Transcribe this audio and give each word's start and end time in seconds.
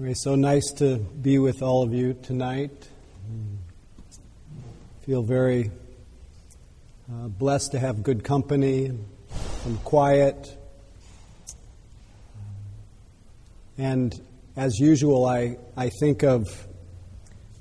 So 0.00 0.34
nice 0.34 0.72
to 0.78 0.96
be 0.96 1.38
with 1.38 1.60
all 1.60 1.82
of 1.82 1.92
you 1.92 2.14
tonight. 2.14 2.88
Feel 5.04 5.22
very 5.22 5.70
uh, 7.06 7.28
blessed 7.28 7.72
to 7.72 7.78
have 7.78 8.02
good 8.02 8.24
company 8.24 8.86
and 8.86 9.84
quiet. 9.84 10.56
And 13.76 14.18
as 14.56 14.78
usual, 14.78 15.26
I, 15.26 15.58
I 15.76 15.90
think 15.90 16.22
of 16.22 16.66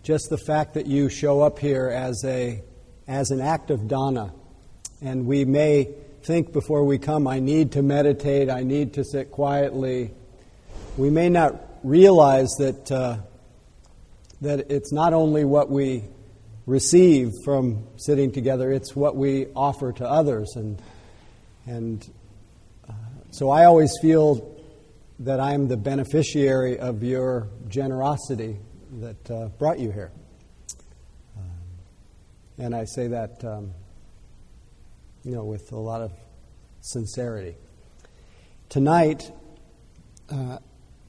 just 0.02 0.30
the 0.30 0.38
fact 0.38 0.76
that 0.76 0.86
you 0.86 1.10
show 1.10 1.42
up 1.42 1.60
here 1.60 1.90
as, 1.90 2.24
a, 2.24 2.64
as 3.06 3.32
an 3.32 3.42
act 3.42 3.70
of 3.70 3.90
dana. 3.90 4.34
And 5.02 5.26
we 5.26 5.44
may 5.44 5.90
think 6.24 6.54
before 6.54 6.86
we 6.86 7.00
come, 7.00 7.28
I 7.28 7.42
need 7.42 7.74
to 7.74 7.82
meditate, 7.82 8.50
I 8.50 8.64
need 8.64 8.94
to 8.94 9.04
sit 9.04 9.30
quietly. 9.30 10.14
We 10.96 11.10
may 11.10 11.28
not 11.28 11.69
realize 11.84 12.50
that, 12.60 12.92
uh, 12.92 13.18
that 14.42 14.72
it's 14.72 14.92
not 14.92 15.14
only 15.14 15.46
what 15.46 15.70
we 15.70 16.04
receive 16.66 17.30
from 17.44 17.88
sitting 17.98 18.32
together, 18.32 18.72
it's 18.72 18.96
what 18.96 19.16
we 19.16 19.48
offer 19.56 19.92
to 19.94 20.08
others. 20.08 20.54
And, 20.56 20.82
and 21.66 22.14
uh, 22.88 22.94
so 23.32 23.50
I 23.50 23.66
always 23.66 23.92
feel 24.02 24.56
that 25.20 25.40
I'm 25.40 25.68
the 25.68 25.78
beneficiary 25.78 26.80
of 26.80 27.04
your 27.04 27.48
generosity 27.68 28.58
that 29.00 29.32
uh, 29.32 29.48
brought 29.58 29.80
you 29.80 29.92
here. 29.92 30.12
Um, 31.38 32.66
and 32.66 32.76
I 32.76 32.86
say 32.86 33.08
that, 33.08 33.44
um, 33.44 33.72
you 35.24 35.34
know, 35.36 35.44
with 35.44 35.72
a 35.72 35.78
lot 35.78 36.02
of 36.02 36.12
sincerity. 36.82 37.56
Tonight, 38.70 39.32
uh, 40.30 40.60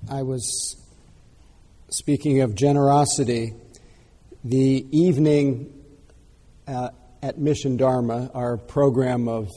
I 0.08 0.22
was 0.22 0.76
speaking 1.90 2.40
of 2.40 2.54
generosity. 2.54 3.52
The 4.42 4.86
evening 4.90 5.74
uh, 6.66 6.90
at 7.22 7.38
Mission 7.38 7.76
Dharma, 7.76 8.30
our 8.32 8.56
program 8.56 9.28
of, 9.28 9.48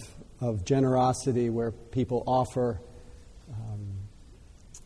of 0.42 0.66
generosity 0.66 1.50
where 1.50 1.72
people 1.72 2.23
offer 2.28 2.81
um, 3.50 3.88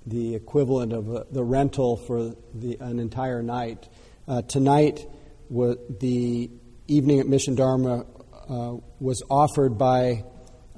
the 0.05 0.35
equivalent 0.35 0.93
of 0.93 1.09
a, 1.09 1.25
the 1.31 1.43
rental 1.43 1.97
for 2.05 2.35
the, 2.53 2.77
an 2.79 2.99
entire 2.99 3.41
night. 3.41 3.87
Uh, 4.27 4.43
tonight, 4.43 5.07
the 5.49 6.51
evening 6.87 7.19
at 7.19 7.27
Mission 7.27 7.55
Dharma 7.55 8.05
uh, 8.47 8.75
was 8.99 9.23
offered 9.29 9.77
by 9.77 10.23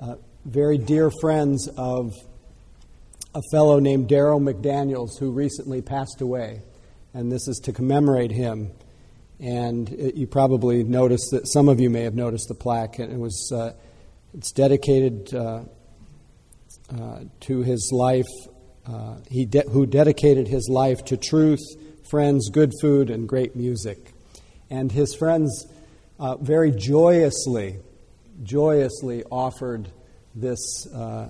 uh, 0.02 0.16
very 0.46 0.78
dear 0.78 1.12
friends 1.20 1.68
of 1.78 2.14
a 3.36 3.42
fellow 3.52 3.80
named 3.80 4.08
Daryl 4.08 4.42
McDaniels 4.42 5.20
who 5.20 5.32
recently 5.32 5.82
passed 5.82 6.22
away, 6.22 6.62
and 7.14 7.32
this 7.32 7.48
is 7.48 7.58
to 7.66 7.74
commemorate 7.74 8.32
him. 8.32 8.72
And 9.40 9.90
it, 9.90 10.16
you 10.16 10.28
probably 10.28 10.84
noticed 10.84 11.30
that 11.32 11.48
some 11.48 11.70
of 11.70 11.80
you 11.80 11.90
may 11.90 12.04
have 12.04 12.16
noticed 12.16 12.48
the 12.48 12.56
plaque, 12.56 13.00
and 13.00 13.14
it 13.14 13.20
was 13.20 13.52
uh, 13.56 13.74
it's 14.34 14.52
dedicated 14.52 15.34
uh, 15.34 15.62
uh, 16.92 17.20
to 17.42 17.62
his 17.62 17.92
life. 17.94 18.28
Uh, 18.86 19.18
he 19.30 19.46
de- 19.46 19.70
who 19.70 19.86
dedicated 19.86 20.48
his 20.48 20.68
life 20.68 21.06
to 21.06 21.18
truth, 21.18 21.60
friends, 22.10 22.50
good 22.50 22.72
food, 22.82 23.10
and 23.10 23.30
great 23.30 23.56
music. 23.56 24.14
And 24.70 24.92
his 24.92 25.16
friends 25.16 25.68
uh, 26.20 26.36
very 26.38 26.72
joyously, 26.72 27.80
joyously 28.44 29.24
offered 29.32 29.90
this 30.36 30.88
uh, 30.94 31.30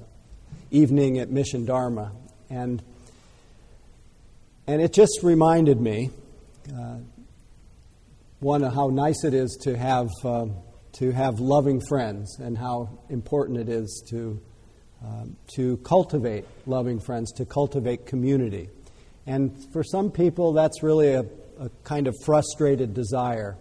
evening 0.71 1.19
at 1.19 1.29
Mission 1.29 1.65
Dharma. 1.65 2.11
And, 2.49 2.81
and 4.67 4.81
it 4.81 4.93
just 4.93 5.19
reminded 5.23 5.79
me, 5.79 6.11
uh, 6.71 6.97
one, 8.39 8.61
how 8.61 8.87
nice 8.87 9.23
it 9.23 9.33
is 9.33 9.57
to 9.63 9.77
have, 9.77 10.09
uh, 10.23 10.45
to 10.93 11.11
have 11.11 11.39
loving 11.39 11.81
friends 11.87 12.39
and 12.39 12.58
how 12.58 12.89
important 13.09 13.58
it 13.58 13.69
is 13.69 14.03
to, 14.09 14.39
uh, 15.03 15.25
to 15.55 15.77
cultivate 15.77 16.45
loving 16.65 16.99
friends, 16.99 17.31
to 17.33 17.45
cultivate 17.45 18.05
community. 18.05 18.69
And 19.27 19.52
for 19.73 19.83
some 19.83 20.11
people, 20.11 20.53
that's 20.53 20.81
really 20.81 21.13
a, 21.13 21.25
a 21.59 21.69
kind 21.83 22.08
of 22.08 22.15
frustrated 22.23 22.93
desire. 22.93 23.58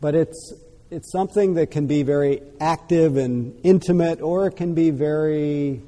But 0.00 0.14
it's, 0.14 0.54
it's 0.90 1.10
something 1.12 1.54
that 1.54 1.70
can 1.70 1.86
be 1.86 2.02
very 2.02 2.42
active 2.60 3.16
and 3.16 3.58
intimate, 3.62 4.20
or 4.20 4.46
it 4.46 4.56
can 4.56 4.74
be 4.74 4.90
very 4.90 5.82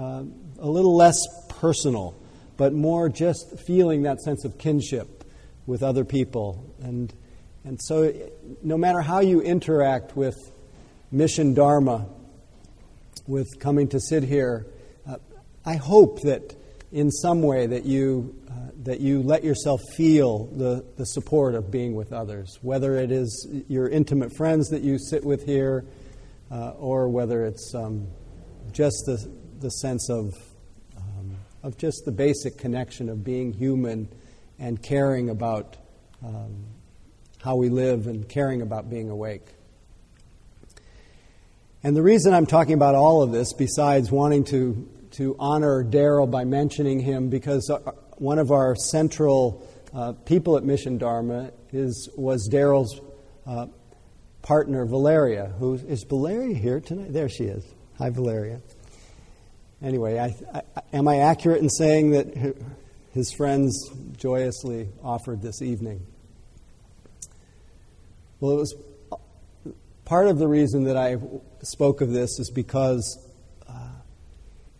uh, 0.00 0.22
a 0.60 0.68
little 0.68 0.96
less 0.96 1.18
personal, 1.48 2.16
but 2.56 2.72
more 2.72 3.10
just 3.10 3.58
feeling 3.66 4.02
that 4.02 4.20
sense 4.20 4.44
of 4.46 4.56
kinship 4.56 5.24
with 5.66 5.82
other 5.82 6.04
people. 6.06 6.74
And, 6.82 7.12
and 7.64 7.78
so, 7.82 8.12
no 8.62 8.78
matter 8.78 9.02
how 9.02 9.20
you 9.20 9.42
interact 9.42 10.16
with 10.16 10.36
mission 11.10 11.52
dharma, 11.52 12.06
with 13.26 13.58
coming 13.60 13.88
to 13.88 14.00
sit 14.00 14.22
here, 14.22 14.66
uh, 15.06 15.16
I 15.66 15.76
hope 15.76 16.22
that 16.22 16.56
in 16.92 17.10
some 17.10 17.42
way 17.42 17.66
that 17.66 17.84
you, 17.84 18.34
uh, 18.50 18.70
that 18.84 19.00
you 19.00 19.22
let 19.22 19.44
yourself 19.44 19.80
feel 19.96 20.46
the, 20.46 20.84
the 20.96 21.04
support 21.04 21.54
of 21.54 21.70
being 21.70 21.94
with 21.94 22.12
others, 22.12 22.58
whether 22.62 22.96
it 22.96 23.12
is 23.12 23.46
your 23.68 23.88
intimate 23.88 24.34
friends 24.34 24.70
that 24.70 24.82
you 24.82 24.98
sit 24.98 25.24
with 25.24 25.44
here, 25.44 25.84
uh, 26.50 26.70
or 26.70 27.08
whether 27.08 27.44
it's 27.44 27.74
um, 27.74 28.08
just 28.72 29.04
the, 29.06 29.30
the 29.60 29.70
sense 29.70 30.08
of, 30.08 30.34
um, 30.96 31.36
of 31.62 31.76
just 31.76 32.04
the 32.06 32.12
basic 32.12 32.56
connection 32.56 33.08
of 33.10 33.22
being 33.22 33.52
human 33.52 34.08
and 34.58 34.82
caring 34.82 35.28
about 35.28 35.76
um, 36.24 36.64
how 37.42 37.56
we 37.56 37.68
live 37.68 38.06
and 38.06 38.28
caring 38.28 38.62
about 38.62 38.88
being 38.88 39.10
awake. 39.10 39.46
And 41.82 41.94
the 41.94 42.02
reason 42.02 42.32
I'm 42.32 42.46
talking 42.46 42.74
about 42.74 42.94
all 42.94 43.22
of 43.22 43.32
this, 43.32 43.52
besides 43.52 44.10
wanting 44.10 44.44
to, 44.44 44.88
to 45.12 45.36
honor 45.38 45.82
Darrell 45.82 46.26
by 46.26 46.44
mentioning 46.44 47.00
him, 47.00 47.28
because 47.28 47.70
uh, 47.70 47.92
one 48.16 48.38
of 48.38 48.50
our 48.50 48.74
central 48.74 49.66
uh, 49.94 50.12
people 50.12 50.56
at 50.56 50.64
Mission 50.64 50.96
Dharma 50.96 51.52
is, 51.72 52.08
was 52.16 52.48
Darrell's 52.50 53.00
uh, 53.46 53.66
partner, 54.42 54.86
Valeria, 54.86 55.52
who 55.58 55.74
is 55.74 56.04
Valeria 56.04 56.54
here 56.54 56.80
tonight? 56.80 57.12
There 57.12 57.28
she 57.28 57.44
is. 57.44 57.64
Hi, 57.98 58.08
Valeria 58.08 58.60
anyway, 59.82 60.18
I, 60.18 60.34
I, 60.58 60.62
am 60.92 61.08
I 61.08 61.18
accurate 61.18 61.60
in 61.60 61.68
saying 61.68 62.10
that 62.10 62.56
his 63.12 63.32
friends 63.32 63.90
joyously 64.16 64.88
offered 65.02 65.42
this 65.42 65.62
evening? 65.62 66.06
Well, 68.40 68.52
it 68.52 68.56
was 68.56 68.74
part 70.04 70.28
of 70.28 70.38
the 70.38 70.48
reason 70.48 70.84
that 70.84 70.96
I 70.96 71.16
spoke 71.62 72.00
of 72.00 72.10
this 72.10 72.38
is 72.38 72.50
because 72.50 73.28
uh, 73.68 73.72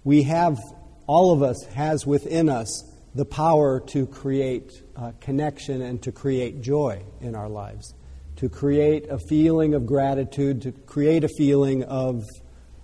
we 0.02 0.22
have, 0.24 0.58
all 1.06 1.32
of 1.32 1.42
us 1.42 1.64
has 1.74 2.06
within 2.06 2.48
us 2.48 2.84
the 3.14 3.24
power 3.24 3.80
to 3.80 4.06
create 4.06 4.72
uh, 4.96 5.12
connection 5.20 5.82
and 5.82 6.02
to 6.02 6.12
create 6.12 6.62
joy 6.62 7.02
in 7.20 7.34
our 7.34 7.48
lives, 7.48 7.94
to 8.36 8.48
create 8.48 9.08
a 9.10 9.18
feeling 9.18 9.74
of 9.74 9.84
gratitude, 9.84 10.62
to 10.62 10.72
create 10.72 11.24
a 11.24 11.28
feeling 11.36 11.82
of, 11.84 12.22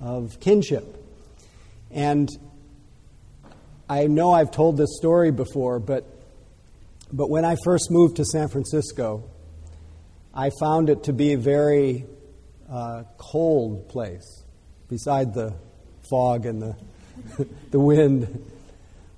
of 0.00 0.38
kinship. 0.40 1.05
And 1.96 2.28
I 3.88 4.06
know 4.06 4.30
I've 4.30 4.50
told 4.50 4.76
this 4.76 4.98
story 4.98 5.30
before, 5.30 5.78
but, 5.80 6.04
but 7.10 7.30
when 7.30 7.46
I 7.46 7.56
first 7.64 7.90
moved 7.90 8.16
to 8.16 8.24
San 8.26 8.48
Francisco, 8.48 9.24
I 10.34 10.50
found 10.60 10.90
it 10.90 11.04
to 11.04 11.14
be 11.14 11.32
a 11.32 11.38
very 11.38 12.04
uh, 12.70 13.04
cold 13.16 13.88
place, 13.88 14.44
beside 14.90 15.32
the 15.32 15.54
fog 16.10 16.44
and 16.44 16.60
the, 16.60 16.76
the 17.70 17.80
wind. 17.80 18.44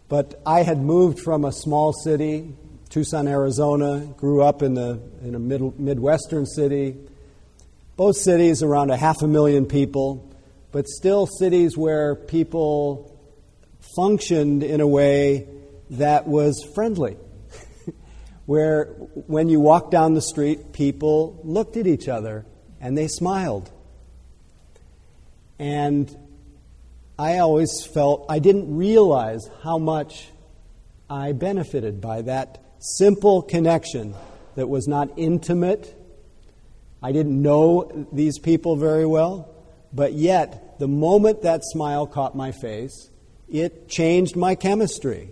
But 0.09 0.41
I 0.47 0.63
had 0.63 0.79
moved 0.79 1.19
from 1.19 1.45
a 1.45 1.51
small 1.51 1.93
city, 1.93 2.55
Tucson, 2.91 3.27
Arizona, 3.27 4.07
grew 4.17 4.41
up 4.41 4.63
in, 4.63 4.75
the, 4.75 5.01
in 5.25 5.35
a 5.35 5.41
middle, 5.41 5.75
Midwestern 5.77 6.47
city, 6.47 6.97
both 7.97 8.17
cities 8.17 8.63
around 8.63 8.91
a 8.91 8.97
half 8.97 9.21
a 9.23 9.27
million 9.27 9.67
people 9.67 10.28
but 10.73 10.87
still 10.87 11.27
cities 11.27 11.77
where 11.77 12.15
people 12.15 13.19
functioned 13.97 14.63
in 14.63 14.81
a 14.81 14.87
way 14.87 15.49
that 15.91 16.27
was 16.27 16.63
friendly. 16.75 17.17
where 18.47 18.87
when 19.27 19.49
you 19.49 19.61
walked 19.61 19.91
down 19.91 20.15
the 20.15 20.23
street, 20.23 20.73
people 20.73 21.41
looked 21.45 21.77
at 21.77 21.87
each 21.87 22.09
other 22.09 22.45
and 22.81 22.97
they 22.97 23.09
smiled. 23.09 23.71
And 25.59 26.15
I 27.19 27.39
always 27.39 27.85
felt 27.85 28.27
I 28.29 28.39
didn't 28.39 28.77
realize 28.77 29.51
how 29.63 29.79
much 29.79 30.29
I 31.11 31.33
benefited 31.33 32.01
by 32.01 32.23
that 32.23 32.63
simple 32.79 33.43
connection 33.43 34.15
that 34.55 34.69
was 34.69 34.87
not 34.87 35.11
intimate. 35.17 35.95
I 37.03 37.13
didn't 37.13 37.41
know 37.41 38.07
these 38.13 38.39
people 38.39 38.77
very 38.77 39.07
well. 39.07 39.58
But 39.93 40.13
yet, 40.13 40.79
the 40.79 40.89
moment 40.89 41.43
that 41.43 41.63
smile 41.65 42.07
caught 42.07 42.37
my 42.37 42.53
face, 42.53 43.11
it 43.49 43.89
changed 43.89 44.37
my 44.37 44.55
chemistry. 44.55 45.31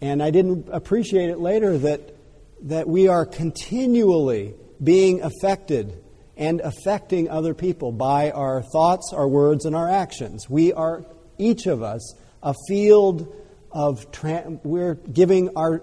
And 0.00 0.22
I 0.22 0.30
didn't 0.30 0.68
appreciate 0.70 1.30
it 1.30 1.38
later 1.38 1.78
that, 1.78 2.14
that 2.62 2.88
we 2.88 3.08
are 3.08 3.24
continually 3.24 4.54
being 4.82 5.22
affected 5.22 6.02
and 6.36 6.60
affecting 6.60 7.30
other 7.30 7.54
people 7.54 7.92
by 7.92 8.30
our 8.30 8.62
thoughts, 8.62 9.12
our 9.14 9.26
words, 9.26 9.64
and 9.64 9.74
our 9.74 9.88
actions. 9.88 10.50
We 10.50 10.72
are, 10.74 11.04
each 11.38 11.66
of 11.66 11.82
us, 11.82 12.14
a 12.42 12.54
field 12.68 13.34
of, 13.72 14.12
tra- 14.12 14.58
we're 14.62 14.94
giving 14.94 15.56
our 15.56 15.82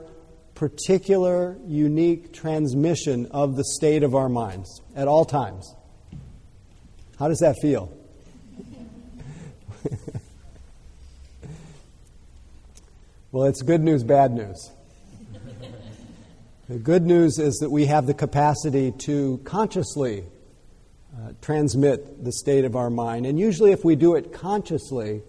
particular, 0.54 1.58
unique 1.66 2.34
transmission 2.34 3.26
of 3.32 3.56
the 3.56 3.64
state 3.64 4.04
of 4.04 4.14
our 4.14 4.30
minds 4.30 4.82
at 4.96 5.08
all 5.08 5.26
times. 5.26 5.74
How 7.24 7.30
does 7.30 7.40
that 7.40 7.56
feel? 7.62 7.90
well, 13.31 13.46
it's 13.46 13.62
good 13.62 13.80
news, 13.80 14.04
bad 14.04 14.34
news. 14.34 14.72
the 16.68 16.80
good 16.80 17.04
news 17.04 17.40
is 17.40 17.60
that 17.60 17.70
we 17.70 17.86
have 17.86 18.08
the 18.08 18.14
capacity 18.14 18.92
to 19.04 19.40
consciously 19.46 20.25
uh, 21.16 21.31
transmit 21.42 22.25
the 22.25 22.34
state 22.34 22.66
of 22.66 22.75
our 22.75 22.90
mind. 22.90 23.25
And 23.25 23.40
usually, 23.40 23.72
if 23.72 23.86
we 23.86 23.96
do 23.96 24.16
it 24.16 24.34
consciously, 24.34 25.22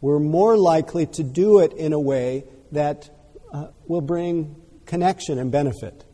we're 0.00 0.20
more 0.20 0.56
likely 0.56 1.06
to 1.06 1.24
do 1.24 1.58
it 1.58 1.72
in 1.72 1.92
a 1.92 1.98
way 1.98 2.44
that 2.70 3.10
uh, 3.52 3.66
will 3.88 4.00
bring 4.00 4.54
connection 4.86 5.40
and 5.40 5.50
benefit, 5.50 6.04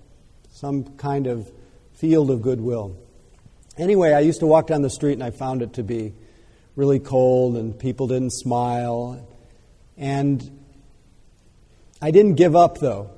some 0.52 0.84
kind 0.96 1.26
of 1.26 1.52
field 1.92 2.30
of 2.30 2.40
goodwill. 2.40 2.96
Anyway, 3.78 4.12
I 4.12 4.20
used 4.20 4.40
to 4.40 4.46
walk 4.46 4.66
down 4.66 4.82
the 4.82 4.90
street 4.90 5.12
and 5.12 5.22
I 5.22 5.30
found 5.30 5.62
it 5.62 5.74
to 5.74 5.84
be 5.84 6.12
really 6.74 6.98
cold 6.98 7.56
and 7.56 7.78
people 7.78 8.08
didn't 8.08 8.32
smile. 8.32 9.24
And 9.96 10.42
I 12.02 12.10
didn't 12.10 12.34
give 12.34 12.56
up 12.56 12.78
though. 12.78 13.12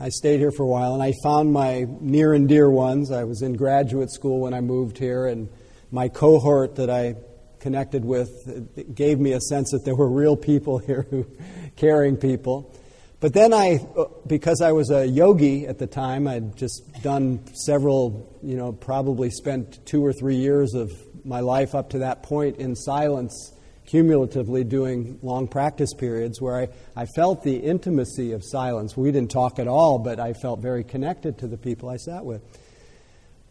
I 0.00 0.10
stayed 0.10 0.38
here 0.38 0.52
for 0.52 0.62
a 0.62 0.66
while 0.66 0.94
and 0.94 1.02
I 1.02 1.14
found 1.24 1.52
my 1.52 1.84
near 2.00 2.32
and 2.32 2.48
dear 2.48 2.70
ones. 2.70 3.10
I 3.10 3.24
was 3.24 3.42
in 3.42 3.54
graduate 3.54 4.12
school 4.12 4.38
when 4.38 4.54
I 4.54 4.60
moved 4.60 4.98
here, 4.98 5.26
and 5.26 5.48
my 5.90 6.06
cohort 6.08 6.76
that 6.76 6.88
I 6.88 7.16
connected 7.58 8.04
with 8.04 8.94
gave 8.94 9.18
me 9.18 9.32
a 9.32 9.40
sense 9.40 9.72
that 9.72 9.84
there 9.84 9.96
were 9.96 10.08
real 10.08 10.36
people 10.36 10.78
here 10.86 11.08
who 11.10 11.26
caring 11.74 12.16
people. 12.16 12.72
But 13.20 13.32
then 13.32 13.52
I, 13.52 13.80
because 14.28 14.60
I 14.60 14.70
was 14.70 14.90
a 14.90 15.04
yogi 15.04 15.66
at 15.66 15.78
the 15.78 15.88
time, 15.88 16.28
I'd 16.28 16.56
just 16.56 17.02
done 17.02 17.40
several, 17.52 18.38
you 18.44 18.56
know, 18.56 18.72
probably 18.72 19.28
spent 19.30 19.84
two 19.84 20.04
or 20.06 20.12
three 20.12 20.36
years 20.36 20.74
of 20.74 20.92
my 21.24 21.40
life 21.40 21.74
up 21.74 21.90
to 21.90 21.98
that 21.98 22.22
point 22.22 22.58
in 22.58 22.76
silence, 22.76 23.52
cumulatively 23.86 24.62
doing 24.62 25.18
long 25.20 25.48
practice 25.48 25.94
periods 25.94 26.40
where 26.40 26.60
I, 26.60 26.68
I 26.94 27.06
felt 27.06 27.42
the 27.42 27.56
intimacy 27.56 28.32
of 28.32 28.44
silence. 28.44 28.96
We 28.96 29.10
didn't 29.10 29.32
talk 29.32 29.58
at 29.58 29.66
all, 29.66 29.98
but 29.98 30.20
I 30.20 30.32
felt 30.32 30.60
very 30.60 30.84
connected 30.84 31.38
to 31.38 31.48
the 31.48 31.58
people 31.58 31.88
I 31.88 31.96
sat 31.96 32.24
with. 32.24 32.40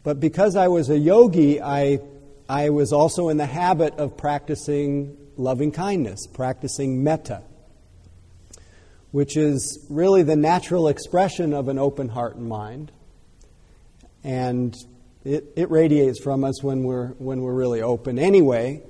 But 0.03 0.21
because 0.21 0.55
I 0.55 0.69
was 0.69 0.89
a 0.89 0.97
yogi, 0.97 1.61
I, 1.61 1.99
I 2.47 2.69
was 2.69 2.93
also 2.93 3.27
in 3.27 3.35
the 3.35 3.45
habit 3.45 3.95
of 3.95 4.15
practicing 4.15 5.17
loving 5.35 5.73
kindness, 5.73 6.25
practicing 6.25 7.03
metta 7.03 7.43
which 9.11 9.37
is 9.37 9.85
really 9.89 10.23
the 10.23 10.35
natural 10.35 10.87
expression 10.87 11.53
of 11.53 11.67
an 11.67 11.77
open 11.79 12.09
heart 12.09 12.35
and 12.35 12.47
mind. 12.47 12.91
And 14.23 14.75
it, 15.23 15.53
it 15.55 15.69
radiates 15.71 16.21
from 16.21 16.43
us 16.43 16.63
when 16.63 16.83
we're, 16.83 17.09
when 17.13 17.41
we're 17.41 17.53
really 17.53 17.81
open 17.81 18.19
anyway. 18.19 18.83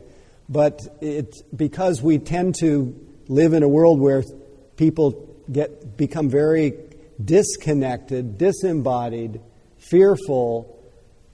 But 0.50 0.80
it, 1.02 1.36
because 1.56 2.02
we 2.02 2.20
tend 2.20 2.56
to 2.60 2.96
live 3.28 3.54
in 3.54 3.64
a 3.64 3.68
world 3.68 4.00
where 4.00 4.24
people 4.76 5.36
get, 5.52 5.98
become 5.98 6.30
very 6.30 6.74
disconnected, 7.24 8.38
disembodied, 8.38 9.42
fearful, 9.78 10.74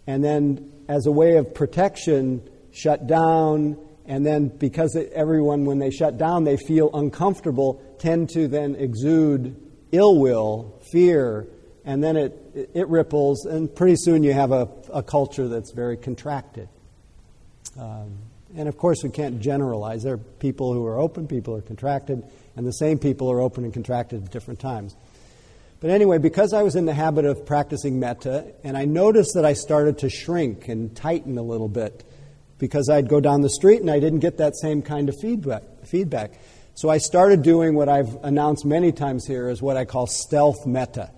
and 0.07 0.23
then 0.23 0.71
as 0.87 1.05
a 1.05 1.11
way 1.11 1.37
of 1.37 1.53
protection, 1.53 2.47
shut 2.71 3.07
down, 3.07 3.77
and 4.05 4.25
then 4.25 4.49
because 4.49 4.97
everyone, 5.13 5.65
when 5.65 5.79
they 5.79 5.91
shut 5.91 6.17
down, 6.17 6.43
they 6.43 6.57
feel 6.57 6.89
uncomfortable, 6.93 7.81
tend 8.03 8.29
to 8.29 8.49
then 8.49 8.75
exude 8.75 9.55
ill 9.93 10.19
will, 10.19 10.77
fear, 10.91 11.47
and 11.85 12.03
then 12.03 12.17
it, 12.17 12.69
it 12.73 12.87
ripples, 12.89 13.45
and 13.45 13.73
pretty 13.73 13.95
soon 13.95 14.23
you 14.23 14.33
have 14.33 14.51
a, 14.51 14.67
a 14.91 15.01
culture 15.01 15.47
that's 15.47 15.71
very 15.71 15.95
contracted. 15.95 16.67
Um, 17.79 18.17
and 18.57 18.67
of 18.67 18.77
course, 18.77 19.03
we 19.03 19.09
can't 19.09 19.39
generalize. 19.39 20.03
There 20.03 20.15
are 20.15 20.17
people 20.17 20.73
who 20.73 20.85
are 20.85 20.99
open, 20.99 21.27
people 21.27 21.55
are 21.55 21.61
contracted, 21.61 22.23
and 22.57 22.67
the 22.67 22.73
same 22.73 22.99
people 22.99 23.31
are 23.31 23.39
open 23.39 23.63
and 23.63 23.73
contracted 23.73 24.25
at 24.25 24.31
different 24.31 24.59
times. 24.59 24.97
But 25.79 25.89
anyway, 25.89 26.17
because 26.17 26.53
I 26.53 26.61
was 26.61 26.75
in 26.75 26.85
the 26.85 26.93
habit 26.93 27.23
of 27.23 27.45
practicing 27.45 28.01
metta, 28.01 28.53
and 28.65 28.75
I 28.75 28.83
noticed 28.83 29.31
that 29.35 29.45
I 29.45 29.53
started 29.53 29.99
to 29.99 30.09
shrink 30.09 30.67
and 30.67 30.93
tighten 30.93 31.37
a 31.37 31.41
little 31.41 31.69
bit 31.69 32.03
because 32.57 32.89
I'd 32.89 33.07
go 33.07 33.21
down 33.21 33.41
the 33.41 33.49
street 33.49 33.79
and 33.79 33.89
I 33.89 33.99
didn't 33.99 34.19
get 34.19 34.37
that 34.37 34.57
same 34.57 34.81
kind 34.81 35.07
of 35.07 35.15
feedback. 35.21 35.63
feedback. 35.85 36.31
So 36.75 36.89
I 36.89 36.97
started 36.97 37.43
doing 37.43 37.75
what 37.75 37.87
I've 37.87 38.15
announced 38.23 38.65
many 38.65 38.91
times 38.91 39.27
here 39.27 39.47
is 39.47 39.61
what 39.61 39.77
I 39.77 39.85
call 39.85 40.07
stealth 40.07 40.65
metta, 40.65 41.11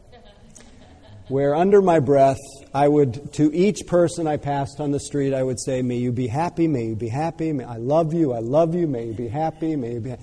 where 1.29 1.55
under 1.55 1.81
my 1.81 1.99
breath, 1.99 2.39
I 2.73 2.89
would, 2.89 3.31
to 3.35 3.55
each 3.55 3.87
person 3.87 4.27
I 4.27 4.35
passed 4.35 4.81
on 4.81 4.91
the 4.91 4.99
street, 4.99 5.33
I 5.33 5.41
would 5.41 5.61
say, 5.61 5.81
May 5.81 5.95
you 5.95 6.11
be 6.11 6.27
happy, 6.27 6.67
may 6.67 6.87
you 6.87 6.95
be 6.95 7.07
happy, 7.07 7.53
may, 7.53 7.63
I 7.63 7.77
love 7.77 8.13
you, 8.13 8.33
I 8.33 8.39
love 8.39 8.75
you, 8.75 8.85
may 8.85 9.07
you 9.07 9.13
be 9.13 9.29
happy, 9.29 9.77
may 9.77 9.93
you 9.93 9.99
be. 10.01 10.15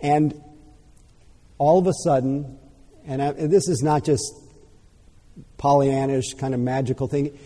And 0.00 0.42
all 1.58 1.78
of 1.78 1.86
a 1.86 1.94
sudden, 2.02 2.58
and, 3.06 3.22
I, 3.22 3.26
and 3.26 3.52
this 3.52 3.68
is 3.68 3.82
not 3.82 4.04
just 4.04 4.34
Pollyannish 5.58 6.38
kind 6.38 6.54
of 6.54 6.60
magical 6.60 7.06
thing, 7.06 7.38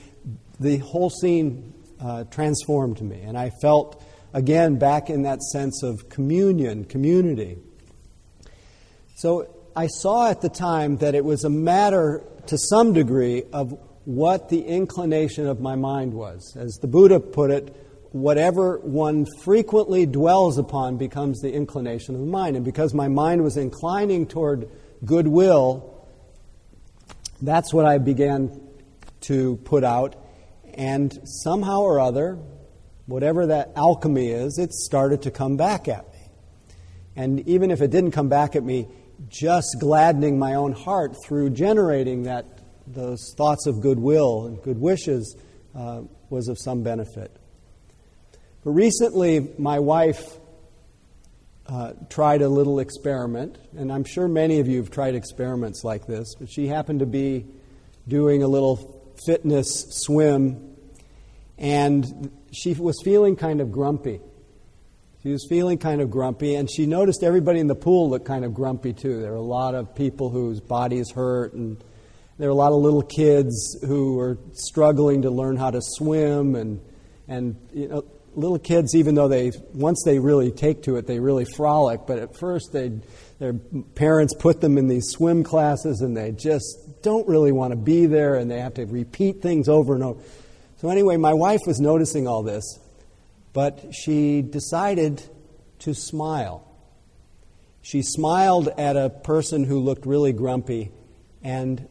the 0.59 0.79
whole 0.79 1.11
scene 1.11 1.75
uh, 2.01 2.25
transformed 2.25 3.03
me. 3.03 3.21
And 3.21 3.37
I 3.37 3.51
felt, 3.51 4.03
again, 4.33 4.77
back 4.79 5.11
in 5.11 5.23
that 5.23 5.43
sense 5.43 5.83
of 5.83 6.09
communion, 6.09 6.85
community. 6.85 7.59
So 9.17 9.49
I 9.75 9.87
saw 9.87 10.31
at 10.31 10.41
the 10.41 10.49
time 10.49 10.99
that 10.99 11.15
it 11.15 11.25
was 11.25 11.45
a 11.45 11.51
matter, 11.51 12.25
to 12.47 12.59
some 12.59 12.93
degree, 12.93 13.45
of 13.53 13.79
what 14.05 14.49
the 14.49 14.63
inclination 14.63 15.47
of 15.47 15.61
my 15.61 15.75
mind 15.75 16.15
was. 16.15 16.57
As 16.57 16.75
the 16.81 16.87
Buddha 16.87 17.19
put 17.19 17.51
it, 17.51 17.75
whatever 18.13 18.79
one 18.79 19.27
frequently 19.43 20.07
dwells 20.07 20.59
upon 20.59 20.97
becomes 20.97 21.41
the 21.41 21.53
inclination 21.53 22.15
of 22.15 22.21
the 22.21 22.27
mind. 22.27 22.57
And 22.57 22.65
because 22.65 22.95
my 22.95 23.09
mind 23.09 23.43
was 23.43 23.57
inclining 23.57 24.27
toward 24.27 24.71
goodwill, 25.05 26.09
that's 27.43 27.75
what 27.75 27.85
I 27.85 27.99
began 27.99 28.61
to 29.23 29.57
put 29.65 29.85
out. 29.85 30.17
And 30.75 31.13
somehow 31.25 31.81
or 31.81 32.01
other, 32.01 32.39
whatever 33.07 33.47
that 33.47 33.73
alchemy 33.77 34.29
is, 34.29 34.59
it 34.59 34.73
started 34.73 35.23
to 35.23 35.31
come 35.31 35.57
back 35.57 35.89
at 35.89 36.13
me. 36.13 36.19
And 37.17 37.41
even 37.49 37.71
if 37.71 37.81
it 37.81 37.91
didn't 37.91 38.11
come 38.11 38.29
back 38.29 38.57
at 38.57 38.63
me, 38.63 38.89
just 39.29 39.77
gladdening 39.81 40.39
my 40.39 40.55
own 40.55 40.73
heart 40.73 41.17
through 41.25 41.51
generating 41.51 42.25
that 42.25 42.45
those 42.87 43.35
thoughts 43.37 43.67
of 43.67 43.81
goodwill 43.81 44.47
and 44.47 44.63
good 44.63 44.79
wishes 44.79 45.37
uh, 45.75 46.03
was 46.31 46.49
of 46.49 46.59
some 46.59 46.83
benefit. 46.83 47.35
But 48.63 48.71
recently, 48.73 49.53
my 49.59 49.79
wife 49.79 50.39
uh, 51.69 51.93
tried 52.11 52.43
a 52.43 52.49
little 52.49 52.79
experiment, 52.79 53.59
and 53.77 53.93
I'm 53.93 54.05
sure 54.05 54.29
many 54.29 54.61
of 54.61 54.69
you 54.69 54.79
have 54.79 54.91
tried 54.91 55.15
experiments 55.15 55.83
like 55.85 56.07
this, 56.07 56.35
but 56.39 56.51
she 56.51 56.67
happened 56.67 57.01
to 57.01 57.07
be 57.07 57.47
doing 58.07 58.43
a 58.43 58.49
little 58.49 59.15
fitness 59.25 59.87
swim, 59.91 60.77
and 61.59 62.31
she 62.57 62.73
was 62.75 63.01
feeling 63.05 63.37
kind 63.37 63.61
of 63.61 63.71
grumpy. 63.71 64.21
She 65.23 65.31
was 65.31 65.47
feeling 65.49 65.79
kind 65.79 66.01
of 66.01 66.11
grumpy, 66.11 66.55
and 66.55 66.71
she 66.71 66.87
noticed 66.87 67.23
everybody 67.23 67.59
in 67.61 67.67
the 67.67 67.75
pool 67.75 68.11
looked 68.11 68.27
kind 68.27 68.45
of 68.45 68.55
grumpy 68.55 68.93
too. 68.93 69.21
There 69.21 69.33
were 69.33 69.37
a 69.37 69.43
lot 69.43 69.75
of 69.75 69.95
people 69.95 70.31
whose 70.31 70.61
bodies 70.61 71.11
hurt, 71.11 71.53
and 71.53 71.83
there 72.39 72.49
were 72.49 72.53
a 72.53 72.57
lot 72.57 72.73
of 72.73 72.79
little 72.79 73.03
kids 73.03 73.77
who 73.85 74.17
were 74.17 74.39
struggling 74.53 75.23
to 75.23 75.31
learn 75.31 75.57
how 75.57 75.71
to 75.71 75.81
swim, 75.83 76.55
and 76.55 76.81
and 77.29 77.57
you 77.75 77.89
know, 77.89 78.05
little 78.35 78.59
kids, 78.59 78.95
even 78.95 79.15
though 79.15 79.29
they 79.29 79.53
once 79.75 80.03
they 80.05 80.19
really 80.19 80.53
take 80.53 80.85
to 80.85 80.97
it, 80.97 81.07
they 81.07 81.19
really 81.19 81.45
frolic. 81.45 82.07
But 82.07 82.21
at 82.21 82.37
first, 82.37 82.73
they 82.73 82.93
their 83.39 83.53
parents 83.53 84.35
put 84.35 84.61
them 84.61 84.79
in 84.79 84.87
these 84.87 85.09
swim 85.11 85.43
classes, 85.43 86.01
and 86.01 86.17
they 86.17 86.31
just 86.31 87.03
don't 87.03 87.29
really 87.29 87.53
want 87.53 87.73
to 87.73 87.77
be 87.77 88.07
there 88.07 88.35
and 88.35 88.51
they 88.51 88.59
have 88.59 88.75
to 88.75 88.85
repeat 88.85 89.41
things 89.41 89.69
over 89.69 89.95
and 89.95 90.03
over. 90.03 90.21
So, 90.79 90.91
anyway, 90.91 91.17
my 91.17 91.33
wife 91.33 91.61
was 91.67 91.81
noticing 91.81 92.29
all 92.29 92.43
this, 92.43 92.79
but 93.55 93.95
she 93.95 94.43
decided 94.43 95.23
to 95.81 95.95
smile. 95.95 96.69
She 97.81 98.03
smiled 98.03 98.69
at 98.77 98.97
a 98.97 99.09
person 99.09 99.65
who 99.65 99.81
looked 99.81 100.05
really 100.05 100.33
grumpy, 100.33 100.91
and 101.43 101.89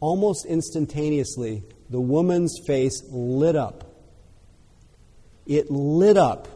almost 0.00 0.46
instantaneously, 0.46 1.64
the 1.90 2.00
woman's 2.00 2.58
face 2.66 3.02
lit 3.10 3.56
up. 3.56 3.84
It 5.46 5.70
lit 5.70 6.16
up. 6.16 6.48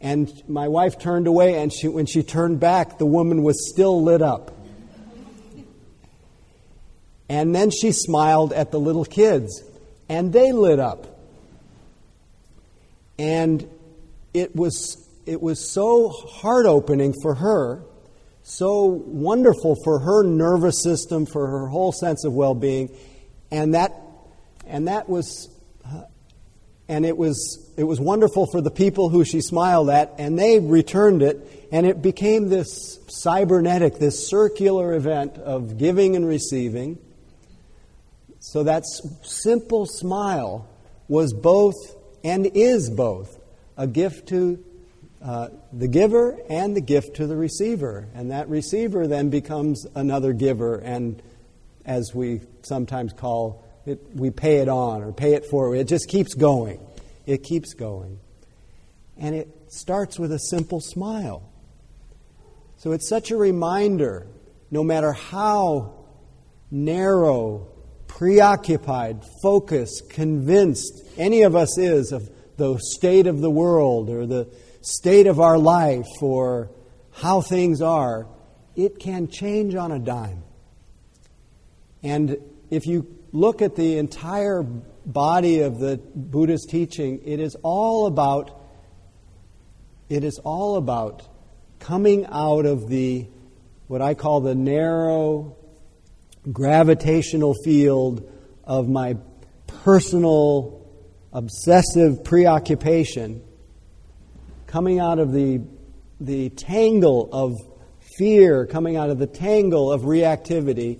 And 0.00 0.30
my 0.48 0.68
wife 0.68 0.98
turned 0.98 1.26
away, 1.26 1.60
and 1.60 1.70
she, 1.72 1.88
when 1.88 2.06
she 2.06 2.22
turned 2.22 2.60
back, 2.60 2.98
the 2.98 3.06
woman 3.06 3.42
was 3.42 3.70
still 3.70 4.02
lit 4.02 4.22
up. 4.22 4.52
And 7.28 7.54
then 7.54 7.70
she 7.70 7.92
smiled 7.92 8.52
at 8.52 8.70
the 8.70 8.80
little 8.80 9.04
kids, 9.04 9.62
and 10.08 10.32
they 10.32 10.52
lit 10.52 10.78
up. 10.78 11.06
And 13.18 13.68
it 14.34 14.54
was, 14.54 15.08
it 15.24 15.40
was 15.40 15.70
so 15.70 16.10
heart 16.10 16.66
opening 16.66 17.14
for 17.22 17.34
her, 17.34 17.82
so 18.42 18.84
wonderful 18.84 19.76
for 19.82 19.98
her 19.98 20.22
nervous 20.22 20.82
system, 20.82 21.26
for 21.26 21.46
her 21.46 21.66
whole 21.66 21.92
sense 21.92 22.24
of 22.24 22.32
well 22.32 22.54
being. 22.54 22.94
And 23.50 23.74
that, 23.74 23.92
and 24.66 24.88
that 24.88 25.08
was, 25.08 25.48
uh, 25.84 26.02
and 26.88 27.04
it 27.04 27.16
was, 27.16 27.72
it 27.76 27.84
was 27.84 27.98
wonderful 27.98 28.46
for 28.46 28.60
the 28.60 28.70
people 28.70 29.08
who 29.08 29.24
she 29.24 29.40
smiled 29.40 29.90
at, 29.90 30.14
and 30.18 30.38
they 30.38 30.60
returned 30.60 31.22
it, 31.22 31.68
and 31.72 31.86
it 31.86 32.02
became 32.02 32.48
this 32.48 32.98
cybernetic, 33.08 33.98
this 33.98 34.28
circular 34.28 34.94
event 34.94 35.38
of 35.38 35.78
giving 35.78 36.14
and 36.14 36.26
receiving. 36.26 36.98
So 38.46 38.62
that 38.62 38.84
simple 39.22 39.86
smile 39.86 40.68
was 41.08 41.34
both 41.34 41.74
and 42.22 42.46
is 42.54 42.88
both 42.88 43.40
a 43.76 43.88
gift 43.88 44.28
to 44.28 44.64
uh, 45.20 45.48
the 45.72 45.88
giver 45.88 46.38
and 46.48 46.76
the 46.76 46.80
gift 46.80 47.16
to 47.16 47.26
the 47.26 47.34
receiver. 47.36 48.06
And 48.14 48.30
that 48.30 48.48
receiver 48.48 49.08
then 49.08 49.30
becomes 49.30 49.84
another 49.96 50.32
giver, 50.32 50.76
and 50.76 51.20
as 51.84 52.14
we 52.14 52.40
sometimes 52.62 53.12
call 53.12 53.64
it, 53.84 54.00
we 54.14 54.30
pay 54.30 54.58
it 54.58 54.68
on 54.68 55.02
or 55.02 55.10
pay 55.12 55.34
it 55.34 55.46
forward. 55.46 55.78
It 55.78 55.88
just 55.88 56.08
keeps 56.08 56.34
going. 56.34 56.78
It 57.26 57.42
keeps 57.42 57.74
going. 57.74 58.20
And 59.16 59.34
it 59.34 59.48
starts 59.72 60.20
with 60.20 60.30
a 60.30 60.38
simple 60.38 60.80
smile. 60.80 61.42
So 62.76 62.92
it's 62.92 63.08
such 63.08 63.32
a 63.32 63.36
reminder, 63.36 64.28
no 64.70 64.84
matter 64.84 65.12
how 65.12 65.94
narrow 66.70 67.72
preoccupied, 68.16 69.22
focused, 69.42 70.08
convinced 70.08 71.02
any 71.18 71.42
of 71.42 71.54
us 71.54 71.76
is 71.76 72.12
of 72.12 72.30
the 72.56 72.78
state 72.78 73.26
of 73.26 73.42
the 73.42 73.50
world 73.50 74.08
or 74.08 74.24
the 74.24 74.48
state 74.80 75.26
of 75.26 75.38
our 75.38 75.58
life 75.58 76.06
or 76.22 76.70
how 77.12 77.42
things 77.42 77.82
are, 77.82 78.26
it 78.74 78.98
can 78.98 79.28
change 79.28 79.74
on 79.74 79.92
a 79.92 79.98
dime. 79.98 80.42
And 82.02 82.38
if 82.70 82.86
you 82.86 83.06
look 83.32 83.60
at 83.60 83.76
the 83.76 83.98
entire 83.98 84.62
body 84.62 85.60
of 85.60 85.78
the 85.78 85.98
Buddha's 85.98 86.66
teaching, 86.66 87.20
it 87.22 87.38
is 87.38 87.54
all 87.62 88.06
about 88.06 88.62
it 90.08 90.24
is 90.24 90.40
all 90.42 90.76
about 90.76 91.28
coming 91.80 92.24
out 92.30 92.64
of 92.64 92.88
the 92.88 93.26
what 93.88 94.00
I 94.00 94.14
call 94.14 94.40
the 94.40 94.54
narrow 94.54 95.56
gravitational 96.52 97.54
field 97.64 98.30
of 98.64 98.88
my 98.88 99.16
personal 99.66 100.86
obsessive 101.32 102.24
preoccupation 102.24 103.42
coming 104.66 104.98
out 104.98 105.18
of 105.18 105.32
the, 105.32 105.62
the 106.20 106.50
tangle 106.50 107.28
of 107.32 107.52
fear, 108.16 108.66
coming 108.66 108.96
out 108.96 109.10
of 109.10 109.18
the 109.18 109.26
tangle 109.26 109.92
of 109.92 110.02
reactivity, 110.02 110.98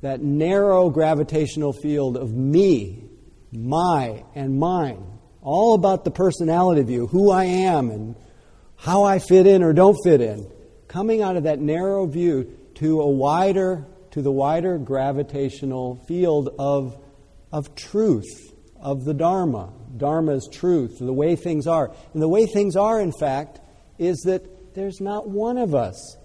that 0.00 0.20
narrow 0.20 0.90
gravitational 0.90 1.72
field 1.72 2.16
of 2.16 2.32
me, 2.32 3.04
my, 3.52 4.24
and 4.34 4.58
mine, 4.58 5.04
all 5.40 5.74
about 5.74 6.04
the 6.04 6.10
personality 6.10 6.82
view, 6.82 7.06
who 7.06 7.30
I 7.30 7.44
am 7.44 7.90
and 7.90 8.16
how 8.76 9.04
I 9.04 9.18
fit 9.20 9.46
in 9.46 9.62
or 9.62 9.72
don't 9.72 9.96
fit 10.04 10.20
in, 10.20 10.50
coming 10.88 11.22
out 11.22 11.36
of 11.36 11.44
that 11.44 11.60
narrow 11.60 12.06
view 12.06 12.58
to 12.74 13.00
a 13.00 13.08
wider 13.08 13.86
to 14.12 14.22
the 14.22 14.30
wider 14.30 14.78
gravitational 14.78 15.96
field 16.06 16.50
of, 16.58 16.96
of 17.50 17.74
truth, 17.74 18.52
of 18.80 19.04
the 19.04 19.14
Dharma. 19.14 19.72
Dharma 19.96 20.32
is 20.32 20.48
truth, 20.52 20.98
the 20.98 21.12
way 21.12 21.36
things 21.36 21.66
are. 21.66 21.90
And 22.12 22.22
the 22.22 22.28
way 22.28 22.46
things 22.46 22.76
are, 22.76 23.00
in 23.00 23.12
fact, 23.12 23.60
is 23.98 24.18
that 24.26 24.74
there's 24.74 25.00
not 25.00 25.28
one 25.28 25.58
of 25.58 25.74
us 25.74 26.16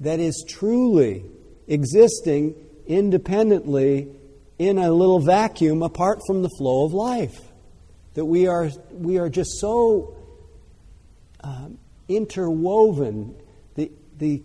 that 0.00 0.20
is 0.20 0.44
truly 0.48 1.24
existing 1.66 2.54
independently 2.86 4.08
in 4.58 4.78
a 4.78 4.90
little 4.90 5.20
vacuum 5.20 5.82
apart 5.82 6.20
from 6.26 6.42
the 6.42 6.50
flow 6.58 6.84
of 6.84 6.92
life. 6.92 7.40
That 8.14 8.24
we 8.24 8.46
are, 8.46 8.70
we 8.92 9.18
are 9.18 9.28
just 9.28 9.58
so 9.60 10.16
uh, 11.42 11.68
interwoven. 12.08 13.34
The, 13.74 13.90
the 14.16 14.42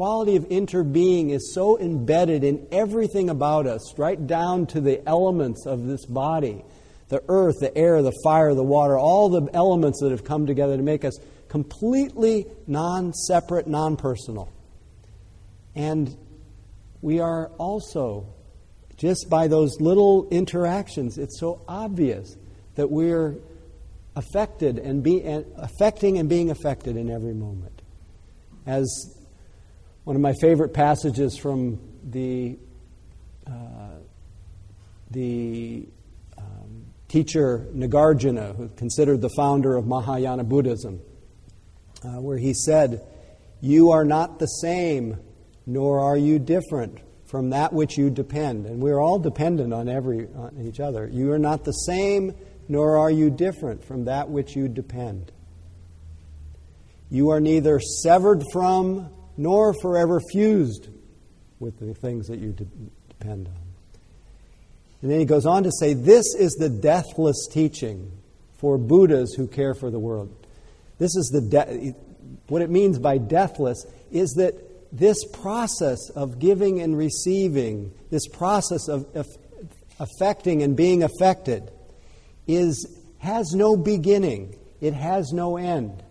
quality 0.00 0.34
of 0.34 0.48
interbeing 0.48 1.28
is 1.28 1.52
so 1.52 1.78
embedded 1.78 2.42
in 2.42 2.66
everything 2.72 3.28
about 3.28 3.66
us, 3.66 3.98
right 3.98 4.26
down 4.26 4.64
to 4.64 4.80
the 4.80 5.06
elements 5.06 5.66
of 5.66 5.86
this 5.86 6.06
body 6.06 6.64
the 7.10 7.22
earth, 7.28 7.56
the 7.60 7.76
air, 7.76 8.00
the 8.00 8.18
fire, 8.24 8.54
the 8.54 8.62
water, 8.62 8.98
all 8.98 9.28
the 9.28 9.46
elements 9.52 10.00
that 10.00 10.10
have 10.10 10.24
come 10.24 10.46
together 10.46 10.74
to 10.78 10.82
make 10.82 11.04
us 11.04 11.18
completely 11.48 12.46
non 12.66 13.12
separate, 13.12 13.66
non 13.66 13.98
personal. 13.98 14.50
And 15.74 16.16
we 17.02 17.20
are 17.20 17.48
also, 17.58 18.26
just 18.96 19.28
by 19.28 19.48
those 19.48 19.82
little 19.82 20.26
interactions, 20.30 21.18
it's 21.18 21.38
so 21.38 21.62
obvious 21.68 22.38
that 22.76 22.90
we're 22.90 23.36
affected 24.16 24.78
and 24.78 25.02
be, 25.02 25.20
affecting 25.58 26.16
and 26.16 26.26
being 26.26 26.50
affected 26.50 26.96
in 26.96 27.10
every 27.10 27.34
moment. 27.34 27.82
As 28.64 29.19
one 30.10 30.16
of 30.16 30.22
my 30.22 30.32
favorite 30.40 30.74
passages 30.74 31.38
from 31.38 31.78
the, 32.02 32.58
uh, 33.46 33.52
the 35.12 35.86
um, 36.36 36.86
teacher 37.06 37.68
Nagarjuna, 37.72 38.56
who 38.56 38.68
considered 38.70 39.20
the 39.20 39.30
founder 39.36 39.76
of 39.76 39.86
Mahayana 39.86 40.42
Buddhism, 40.42 41.00
uh, 42.02 42.20
where 42.20 42.38
he 42.38 42.52
said, 42.52 43.06
You 43.60 43.92
are 43.92 44.04
not 44.04 44.40
the 44.40 44.46
same, 44.46 45.16
nor 45.64 46.00
are 46.00 46.16
you 46.16 46.40
different 46.40 46.98
from 47.26 47.50
that 47.50 47.72
which 47.72 47.96
you 47.96 48.10
depend. 48.10 48.66
And 48.66 48.82
we're 48.82 48.98
all 48.98 49.20
dependent 49.20 49.72
on, 49.72 49.88
every, 49.88 50.26
on 50.34 50.60
each 50.60 50.80
other. 50.80 51.08
You 51.08 51.30
are 51.30 51.38
not 51.38 51.62
the 51.62 51.70
same, 51.70 52.34
nor 52.66 52.98
are 52.98 53.12
you 53.12 53.30
different 53.30 53.84
from 53.84 54.06
that 54.06 54.28
which 54.28 54.56
you 54.56 54.66
depend. 54.66 55.30
You 57.10 57.30
are 57.30 57.38
neither 57.38 57.78
severed 57.78 58.42
from 58.52 59.08
nor 59.40 59.72
forever 59.80 60.20
fused 60.30 60.88
with 61.60 61.78
the 61.78 61.94
things 61.94 62.26
that 62.28 62.38
you 62.38 62.52
de- 62.52 62.66
depend 63.08 63.48
on. 63.48 63.54
And 65.00 65.10
then 65.10 65.18
he 65.18 65.24
goes 65.24 65.46
on 65.46 65.62
to 65.62 65.70
say, 65.72 65.94
This 65.94 66.34
is 66.34 66.52
the 66.60 66.68
deathless 66.68 67.48
teaching 67.50 68.12
for 68.58 68.76
Buddhas 68.76 69.32
who 69.34 69.48
care 69.48 69.72
for 69.72 69.90
the 69.90 69.98
world. 69.98 70.30
This 70.98 71.16
is 71.16 71.30
the 71.32 71.40
de- 71.40 71.94
what 72.48 72.60
it 72.60 72.68
means 72.68 72.98
by 72.98 73.16
deathless 73.16 73.86
is 74.12 74.32
that 74.32 74.54
this 74.92 75.16
process 75.32 76.10
of 76.14 76.38
giving 76.38 76.82
and 76.82 76.98
receiving, 76.98 77.92
this 78.10 78.28
process 78.28 78.88
of, 78.88 79.06
of 79.16 79.26
affecting 79.98 80.62
and 80.62 80.76
being 80.76 81.02
affected, 81.02 81.70
is 82.46 82.86
has 83.20 83.52
no 83.54 83.74
beginning. 83.74 84.54
It 84.82 84.92
has 84.92 85.32
no 85.32 85.56
end. 85.56 86.02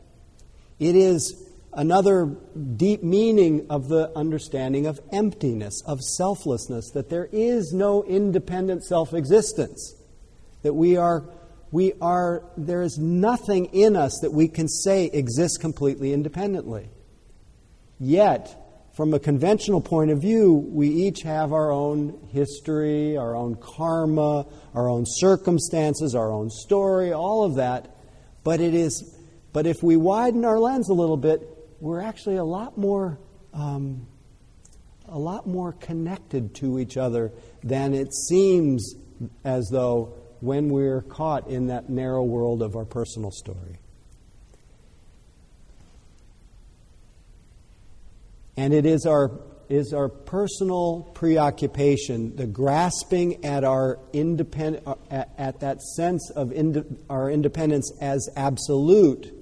It 0.80 0.96
is 0.96 1.49
another 1.80 2.26
deep 2.76 3.02
meaning 3.02 3.66
of 3.70 3.88
the 3.88 4.12
understanding 4.14 4.86
of 4.86 5.00
emptiness, 5.14 5.82
of 5.88 6.02
selflessness, 6.02 6.92
that 6.92 7.10
there 7.10 7.30
is 7.32 7.72
no 7.72 8.04
independent 8.04 8.84
self 8.84 9.14
existence, 9.14 9.96
that 10.62 10.74
we 10.74 10.98
are. 10.98 11.24
We 11.72 11.94
are, 12.02 12.44
there 12.58 12.82
is 12.82 12.98
nothing 12.98 13.66
in 13.66 13.96
us 13.96 14.18
that 14.24 14.34
we 14.34 14.48
can 14.48 14.68
say 14.68 15.06
exists 15.06 15.60
completely 15.60 16.14
independently. 16.14 16.90
Yet, 18.00 18.90
from 18.98 19.14
a 19.14 19.20
conventional 19.20 19.80
point 19.80 20.10
of 20.10 20.20
view, 20.20 20.52
we 20.52 20.90
each 20.90 21.22
have 21.22 21.54
our 21.54 21.72
own 21.72 22.28
history, 22.32 23.16
our 23.18 23.36
own 23.36 23.56
karma, 23.62 24.48
our 24.74 24.90
own 24.90 25.04
circumstances, 25.06 26.16
our 26.16 26.32
own 26.32 26.50
story, 26.50 27.14
all 27.14 27.44
of 27.44 27.58
that. 27.58 27.96
But 28.44 28.62
it 28.62 28.74
is 28.74 29.16
but 29.52 29.66
if 29.66 29.82
we 29.82 29.98
widen 29.98 30.46
our 30.46 30.60
lens 30.60 30.90
a 30.90 30.94
little 30.94 31.18
bit, 31.18 31.42
we're 31.80 32.02
actually 32.02 32.38
a 32.38 32.44
lot 32.44 32.78
more 32.78 33.18
um, 33.54 34.08
a 35.08 35.18
lot 35.18 35.48
more 35.48 35.74
connected 35.74 36.54
to 36.56 36.80
each 36.80 36.98
other 36.98 37.32
than 37.64 37.94
it 37.94 38.14
seems 38.14 38.96
as 39.44 39.68
though 39.72 40.14
when 40.40 40.70
we're 40.70 41.02
caught 41.02 41.48
in 41.50 41.68
that 41.68 41.90
narrow 41.90 42.24
world 42.24 42.62
of 42.62 42.76
our 42.76 42.86
personal 42.86 43.32
story. 43.32 43.80
And 48.56 48.74
it 48.74 48.86
is 48.86 49.06
our, 49.06 49.32
is 49.68 49.94
our 49.94 50.10
personal 50.10 51.10
preoccupation, 51.14 52.36
the 52.36 52.46
grasping 52.46 53.44
at 53.46 53.64
our 53.64 54.00
independent, 54.14 54.86
at, 55.10 55.30
at 55.38 55.60
that 55.62 55.82
sense 55.82 56.30
of 56.36 56.52
ind- 56.52 57.04
our 57.10 57.32
independence 57.32 57.92
as 58.00 58.30
absolute 58.36 59.39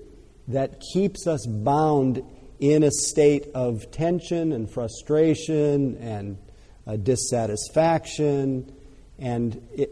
that 0.47 0.81
keeps 0.93 1.27
us 1.27 1.45
bound 1.45 2.23
in 2.59 2.83
a 2.83 2.91
state 2.91 3.47
of 3.53 3.91
tension 3.91 4.51
and 4.51 4.69
frustration 4.69 5.97
and 5.97 6.37
a 6.85 6.97
dissatisfaction, 6.97 8.71
and 9.19 9.67
it, 9.75 9.91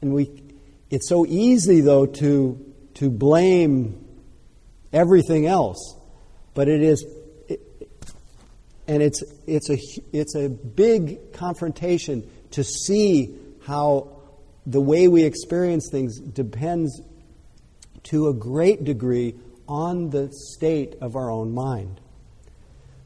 and 0.00 0.14
we, 0.14 0.42
it's 0.90 1.08
so 1.08 1.26
easy 1.26 1.80
though 1.80 2.06
to 2.06 2.72
to 2.94 3.10
blame 3.10 4.04
everything 4.92 5.46
else, 5.46 5.96
but 6.54 6.68
it 6.68 6.82
is, 6.82 7.04
it, 7.48 7.60
and 8.86 9.02
it's 9.02 9.22
it's 9.46 9.70
a 9.70 9.78
it's 10.12 10.36
a 10.36 10.48
big 10.48 11.32
confrontation 11.32 12.28
to 12.52 12.62
see 12.62 13.36
how 13.66 14.08
the 14.66 14.80
way 14.80 15.08
we 15.08 15.24
experience 15.24 15.88
things 15.90 16.20
depends 16.20 17.00
to 18.04 18.28
a 18.28 18.34
great 18.34 18.84
degree 18.84 19.34
on 19.68 20.10
the 20.10 20.30
state 20.32 20.96
of 21.00 21.16
our 21.16 21.30
own 21.30 21.52
mind. 21.52 22.00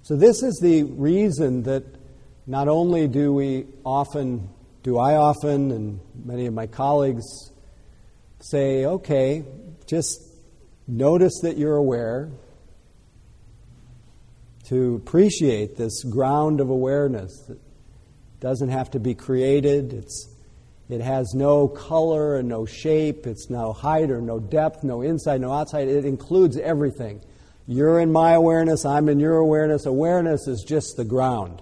So, 0.02 0.16
this 0.16 0.42
is 0.42 0.58
the 0.62 0.84
reason 0.84 1.64
that 1.64 1.84
not 2.46 2.68
only 2.68 3.08
do 3.08 3.32
we 3.32 3.66
often, 3.84 4.48
do 4.82 4.98
I 4.98 5.16
often, 5.16 5.72
and 5.72 6.00
many 6.24 6.46
of 6.46 6.54
my 6.54 6.66
colleagues 6.66 7.24
say, 8.40 8.84
okay, 8.86 9.44
just 9.86 10.20
notice 10.86 11.40
that 11.42 11.56
you're 11.56 11.76
aware, 11.76 12.30
to 14.68 14.96
appreciate 14.96 15.76
this 15.76 16.02
ground 16.02 16.60
of 16.60 16.70
awareness 16.70 17.32
that 17.48 17.58
doesn't 18.40 18.68
have 18.68 18.90
to 18.92 19.00
be 19.00 19.14
created. 19.14 19.92
It's, 19.92 20.28
it 20.88 21.00
has 21.00 21.34
no 21.34 21.66
color 21.68 22.38
and 22.38 22.48
no 22.48 22.64
shape. 22.64 23.26
It's 23.26 23.50
no 23.50 23.72
height 23.72 24.10
or 24.10 24.20
no 24.20 24.38
depth, 24.38 24.84
no 24.84 25.02
inside, 25.02 25.40
no 25.40 25.52
outside. 25.52 25.88
It 25.88 26.04
includes 26.04 26.56
everything. 26.56 27.20
You're 27.66 27.98
in 27.98 28.12
my 28.12 28.32
awareness, 28.32 28.84
I'm 28.84 29.08
in 29.08 29.18
your 29.18 29.36
awareness. 29.36 29.86
Awareness 29.86 30.46
is 30.46 30.62
just 30.62 30.96
the 30.96 31.04
ground. 31.04 31.60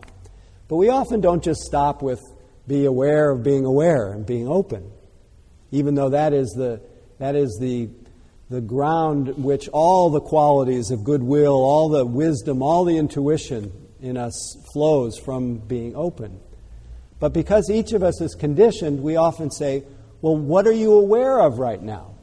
But 0.68 0.76
we 0.76 0.90
often 0.90 1.20
don't 1.20 1.42
just 1.42 1.62
stop 1.62 2.02
with 2.02 2.20
be 2.66 2.84
aware 2.84 3.30
of 3.30 3.42
being 3.42 3.64
aware 3.64 4.12
and 4.12 4.24
being 4.24 4.48
open, 4.48 4.90
even 5.70 5.94
though 5.94 6.10
that 6.10 6.32
is 6.32 6.50
the, 6.56 6.80
that 7.18 7.34
is 7.34 7.58
the, 7.60 7.90
the 8.48 8.60
ground 8.60 9.42
which 9.42 9.68
all 9.68 10.10
the 10.10 10.20
qualities 10.20 10.90
of 10.90 11.04
goodwill, 11.04 11.52
all 11.52 11.88
the 11.88 12.04
wisdom, 12.06 12.62
all 12.62 12.84
the 12.84 12.96
intuition 12.96 13.70
in 14.00 14.16
us 14.16 14.56
flows 14.72 15.18
from 15.18 15.56
being 15.58 15.94
open. 15.94 16.40
But 17.24 17.32
because 17.32 17.70
each 17.70 17.94
of 17.94 18.02
us 18.02 18.20
is 18.20 18.34
conditioned, 18.34 19.02
we 19.02 19.16
often 19.16 19.50
say, 19.50 19.84
Well, 20.20 20.36
what 20.36 20.66
are 20.66 20.72
you 20.72 20.92
aware 20.92 21.40
of 21.40 21.58
right 21.58 21.80
now 21.80 22.16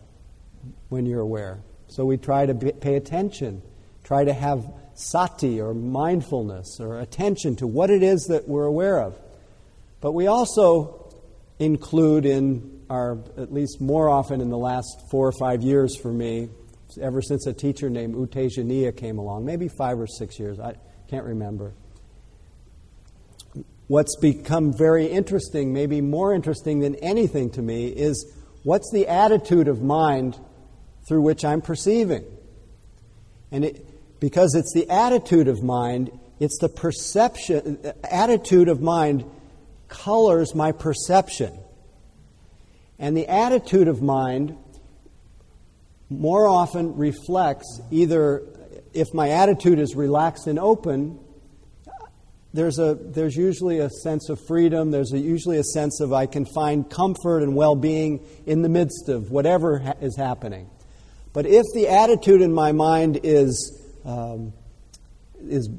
when 0.90 1.08
you're 1.08 1.22
aware? 1.22 1.64
So 1.88 2.06
we 2.06 2.18
try 2.18 2.46
to 2.46 2.54
pay 2.54 2.98
attention, 2.98 3.64
try 4.04 4.26
to 4.26 4.32
have 4.32 4.64
sati 4.94 5.60
or 5.60 5.74
mindfulness 5.74 6.78
or 6.80 7.00
attention 7.00 7.56
to 7.56 7.66
what 7.66 7.90
it 7.90 8.04
is 8.04 8.28
that 8.30 8.48
we're 8.48 8.66
aware 8.66 9.00
of. 9.00 9.20
But 10.02 10.12
we 10.12 10.28
also 10.28 11.12
include 11.58 12.28
in 12.28 12.84
our, 12.88 13.18
at 13.38 13.52
least 13.52 13.82
more 13.82 14.08
often 14.08 14.40
in 14.40 14.52
the 14.52 14.58
last 14.60 15.10
four 15.10 15.28
or 15.28 15.34
five 15.40 15.64
years 15.64 15.98
for 16.00 16.14
me, 16.14 16.50
ever 17.02 17.24
since 17.24 17.48
a 17.48 17.54
teacher 17.54 17.90
named 17.90 18.14
U 18.14 18.28
Tejaniya 18.28 18.96
came 18.96 19.18
along, 19.18 19.46
maybe 19.46 19.68
five 19.68 20.00
or 20.00 20.06
six 20.06 20.38
years, 20.38 20.60
I 20.60 20.76
can't 21.10 21.26
remember 21.26 21.74
what's 23.92 24.16
become 24.16 24.72
very 24.72 25.06
interesting, 25.06 25.74
maybe 25.74 26.00
more 26.00 26.34
interesting 26.34 26.80
than 26.80 26.96
anything 26.96 27.50
to 27.50 27.62
me, 27.62 27.88
is 27.88 28.26
what's 28.64 28.90
the 28.94 29.06
attitude 29.06 29.68
of 29.68 29.82
mind 29.82 30.40
through 31.10 31.22
which 31.22 31.44
I'm 31.44 31.60
perceiving? 31.60 32.24
And 33.52 33.66
it, 33.66 33.86
because 34.22 34.56
it's 34.56 34.72
the 34.74 34.90
attitude 34.90 35.50
of 35.50 35.62
mind, 35.62 36.10
it's 36.40 36.58
the 36.60 36.70
perception, 36.70 37.80
attitude 38.10 38.70
of 38.70 38.80
mind 38.80 39.26
colors 39.90 40.56
my 40.56 40.72
perception. 40.72 41.60
And 42.98 43.18
the 43.18 43.28
attitude 43.28 43.90
of 43.90 44.02
mind 44.02 44.56
more 46.10 46.48
often 46.48 46.96
reflects 46.96 47.82
either 47.92 48.42
if 48.94 49.14
my 49.14 49.32
attitude 49.32 49.80
is 49.80 49.98
relaxed 49.98 50.48
and 50.48 50.58
open, 50.58 51.20
there's, 52.54 52.80
a, 52.80 52.96
there's 53.00 53.36
usually 53.36 53.80
a 53.80 53.90
sense 53.90 54.30
of 54.30 54.40
freedom. 54.46 54.92
There's 54.92 55.14
a, 55.14 55.20
usually 55.20 55.58
a 55.58 55.64
sense 55.64 56.02
of 56.02 56.12
I 56.12 56.26
can 56.26 56.46
find 56.46 56.90
comfort 56.90 57.44
and 57.44 57.56
well 57.56 57.76
being 57.76 58.26
in 58.46 58.62
the 58.62 58.70
midst 58.70 59.08
of 59.08 59.32
whatever 59.32 59.80
ha- 59.80 59.94
is 60.02 60.18
happening. 60.18 60.70
But 61.34 61.46
if 61.46 61.66
the 61.74 61.88
attitude 61.88 62.42
in 62.42 62.54
my 62.54 62.74
mind 62.74 63.22
is, 63.24 63.82
um, 64.04 64.52
is 65.40 65.70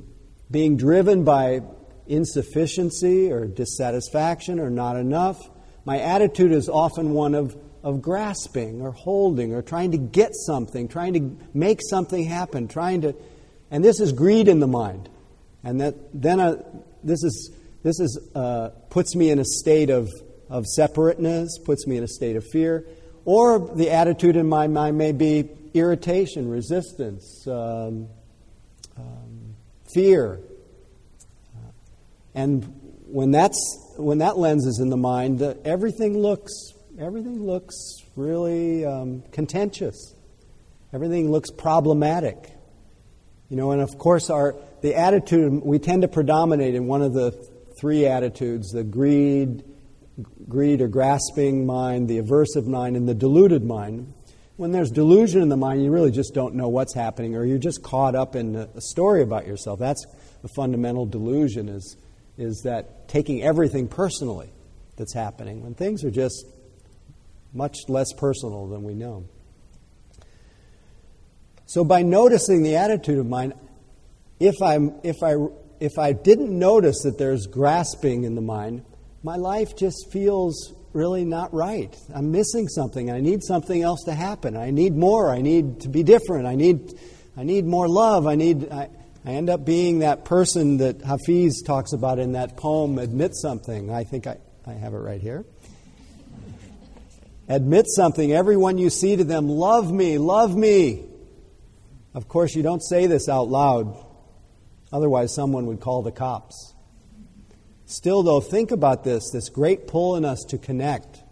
being 0.51 0.79
driven 0.79 1.25
by 1.25 1.61
insufficiency 2.07 3.31
or 3.31 3.45
dissatisfaction 3.47 4.59
or 4.59 4.71
not 4.71 4.97
enough, 4.97 5.39
my 5.85 5.99
attitude 6.01 6.53
is 6.53 6.71
often 6.71 7.13
one 7.13 7.35
of, 7.35 7.55
of 7.83 8.01
grasping 8.01 8.81
or 8.81 8.93
holding 8.93 9.53
or 9.55 9.61
trying 9.61 9.91
to 9.91 9.99
get 9.99 10.31
something, 10.35 10.89
trying 10.89 11.13
to 11.15 11.47
make 11.53 11.81
something 11.83 12.25
happen, 12.25 12.67
trying 12.67 13.03
to. 13.03 13.15
And 13.71 13.85
this 13.85 14.01
is 14.01 14.13
greed 14.13 14.49
in 14.49 14.61
the 14.61 14.67
mind. 14.67 15.11
And 15.64 15.81
that, 15.81 15.94
then 16.12 16.38
this, 17.03 17.22
is, 17.22 17.53
this 17.83 18.01
is, 18.01 18.31
uh, 18.35 18.70
puts 18.90 19.14
me 19.14 19.31
in 19.31 19.38
a 19.38 19.44
state 19.44 19.90
of, 19.90 20.09
of 20.48 20.66
separateness, 20.66 21.59
puts 21.59 21.87
me 21.87 21.96
in 21.96 22.05
a 22.05 22.09
state 22.09 22.37
of 22.37 22.44
fear. 22.53 22.85
Or 23.25 23.59
the 23.59 23.90
attitude 23.90 24.37
in 24.37 24.48
my 24.48 24.66
mind 24.66 24.98
may 24.98 25.12
be 25.12 25.48
irritation, 25.75 26.48
resistance, 26.48 27.46
um, 27.46 28.09
um, 28.96 29.55
fear. 29.94 30.40
Uh, 31.55 31.70
and 32.35 32.64
when, 33.07 33.31
that's, 33.31 33.94
when 33.96 34.18
that 34.18 34.38
lens 34.38 34.66
is 34.66 34.81
in 34.81 34.90
the 34.90 34.96
mind, 34.96 35.40
everything 35.64 36.18
looks, 36.18 36.53
everything 36.98 37.44
looks 37.44 37.75
really 38.16 38.85
um, 38.85 39.22
contentious. 39.31 40.14
Everything 40.92 41.31
looks 41.31 41.51
problematic. 41.51 42.51
You 43.48 43.57
know, 43.57 43.70
and 43.72 43.81
of 43.81 43.96
course, 43.98 44.29
our, 44.31 44.57
the 44.83 44.97
attitude, 44.97 45.62
we 45.64 45.79
tend 45.79 46.03
to 46.03 46.09
predominate 46.09 46.75
in 46.75 46.87
one 46.87 47.03
of 47.03 47.12
the 47.14 47.31
three 47.81 48.07
attitudes 48.07 48.71
the 48.71 48.85
greed, 48.85 49.64
greed 50.49 50.81
or 50.81 50.88
grasping 50.88 51.64
mind, 51.64 52.09
the 52.09 52.21
aversive 52.21 52.66
mind, 52.66 52.97
and 52.97 53.09
the 53.09 53.14
deluded 53.14 53.64
mind. 53.64 54.12
When 54.57 54.73
there's 54.73 54.90
delusion 54.90 55.40
in 55.40 55.49
the 55.49 55.57
mind, 55.57 55.83
you 55.83 55.90
really 55.90 56.11
just 56.11 56.35
don't 56.35 56.55
know 56.55 56.68
what's 56.68 56.95
happening, 56.95 57.35
or 57.35 57.45
you're 57.45 57.59
just 57.59 57.83
caught 57.83 58.14
up 58.14 58.37
in 58.37 58.55
a 58.57 58.81
story 58.81 59.23
about 59.23 59.47
yourself. 59.47 59.79
That's 59.79 60.05
the 60.42 60.49
fundamental 60.49 61.07
delusion 61.07 61.68
is, 61.68 61.97
is 62.37 62.62
that 62.64 63.09
taking 63.09 63.42
everything 63.42 63.88
personally 63.88 64.53
that's 64.97 65.14
happening 65.14 65.62
when 65.62 65.75
things 65.75 66.05
are 66.05 66.11
just 66.11 66.45
much 67.55 67.79
less 67.88 68.12
personal 68.12 68.66
than 68.66 68.83
we 68.83 68.95
know. 68.95 69.25
So 71.66 71.85
by 71.85 72.03
noticing 72.03 72.62
the 72.62 72.77
attitude 72.77 73.18
of 73.18 73.27
mind, 73.27 73.55
if, 74.42 74.61
I'm, 74.61 75.00
if, 75.05 75.22
I, 75.22 75.35
if 75.81 75.98
I 75.98 76.12
didn't 76.12 76.59
notice 76.59 77.02
that 77.02 77.16
there's 77.16 77.46
grasping 77.46 78.24
in 78.24 78.35
the 78.35 78.40
mind, 78.40 78.85
my 79.22 79.37
life 79.37 79.76
just 79.76 80.11
feels 80.12 80.74
really 80.92 81.24
not 81.24 81.55
right. 81.55 81.96
I'm 82.12 82.33
missing 82.33 82.66
something. 82.68 83.11
I 83.11 83.20
need 83.20 83.42
something 83.44 83.83
else 83.83 84.02
to 84.05 84.14
happen. 84.14 84.57
I 84.57 84.70
need 84.70 84.96
more. 84.96 85.33
I 85.33 85.40
need 85.40 85.83
to 85.83 85.88
be 85.88 86.02
different. 86.02 86.46
I 86.46 86.57
need, 86.57 86.92
I 87.37 87.44
need 87.44 87.64
more 87.64 87.88
love. 87.88 88.26
I 88.26 88.35
need. 88.35 88.68
I, 88.70 88.90
I 89.24 89.31
end 89.31 89.48
up 89.48 89.64
being 89.64 90.00
that 90.00 90.24
person 90.24 90.78
that 90.78 91.00
Hafiz 91.02 91.62
talks 91.62 91.92
about 91.92 92.18
in 92.18 92.33
that 92.33 92.57
poem, 92.57 92.98
Admit 92.98 93.37
Something. 93.37 93.90
I 93.90 94.02
think 94.02 94.26
I, 94.26 94.38
I 94.66 94.72
have 94.72 94.94
it 94.94 94.98
right 94.98 95.20
here. 95.20 95.44
Admit 97.48 97.87
something. 97.88 98.33
Everyone 98.33 98.78
you 98.78 98.90
see 98.90 99.14
to 99.14 99.22
them, 99.22 99.48
love 99.48 99.92
me, 99.92 100.18
love 100.18 100.57
me. 100.57 101.05
Of 102.14 102.26
course, 102.26 102.57
you 102.57 102.64
don't 102.64 102.83
say 102.83 103.07
this 103.07 103.28
out 103.28 103.48
loud. 103.48 104.12
Otherwise, 104.92 105.35
someone 105.35 105.66
would 105.66 105.81
call 105.81 106.02
the 106.02 106.12
cops. 106.12 106.74
Still, 107.87 108.22
though, 108.22 108.40
think 108.40 108.70
about 108.70 109.05
this 109.05 109.31
this 109.33 109.48
great 109.48 109.87
pull 109.87 110.16
in 110.16 110.24
us 110.24 110.44
to 110.48 110.59
connect. 110.59 111.22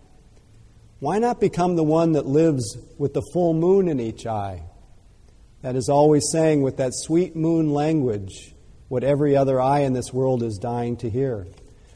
Why 0.98 1.18
not 1.18 1.40
become 1.40 1.76
the 1.76 1.84
one 1.84 2.12
that 2.12 2.26
lives 2.26 2.76
with 2.98 3.14
the 3.14 3.22
full 3.32 3.54
moon 3.54 3.88
in 3.88 4.00
each 4.00 4.26
eye? 4.26 4.62
That 5.62 5.76
is 5.76 5.88
always 5.88 6.30
saying 6.30 6.62
with 6.62 6.78
that 6.78 6.92
sweet 6.94 7.36
moon 7.36 7.72
language 7.72 8.54
what 8.88 9.04
every 9.04 9.36
other 9.36 9.60
eye 9.60 9.80
in 9.80 9.92
this 9.92 10.12
world 10.12 10.42
is 10.42 10.58
dying 10.58 10.96
to 10.98 11.08
hear. 11.08 11.46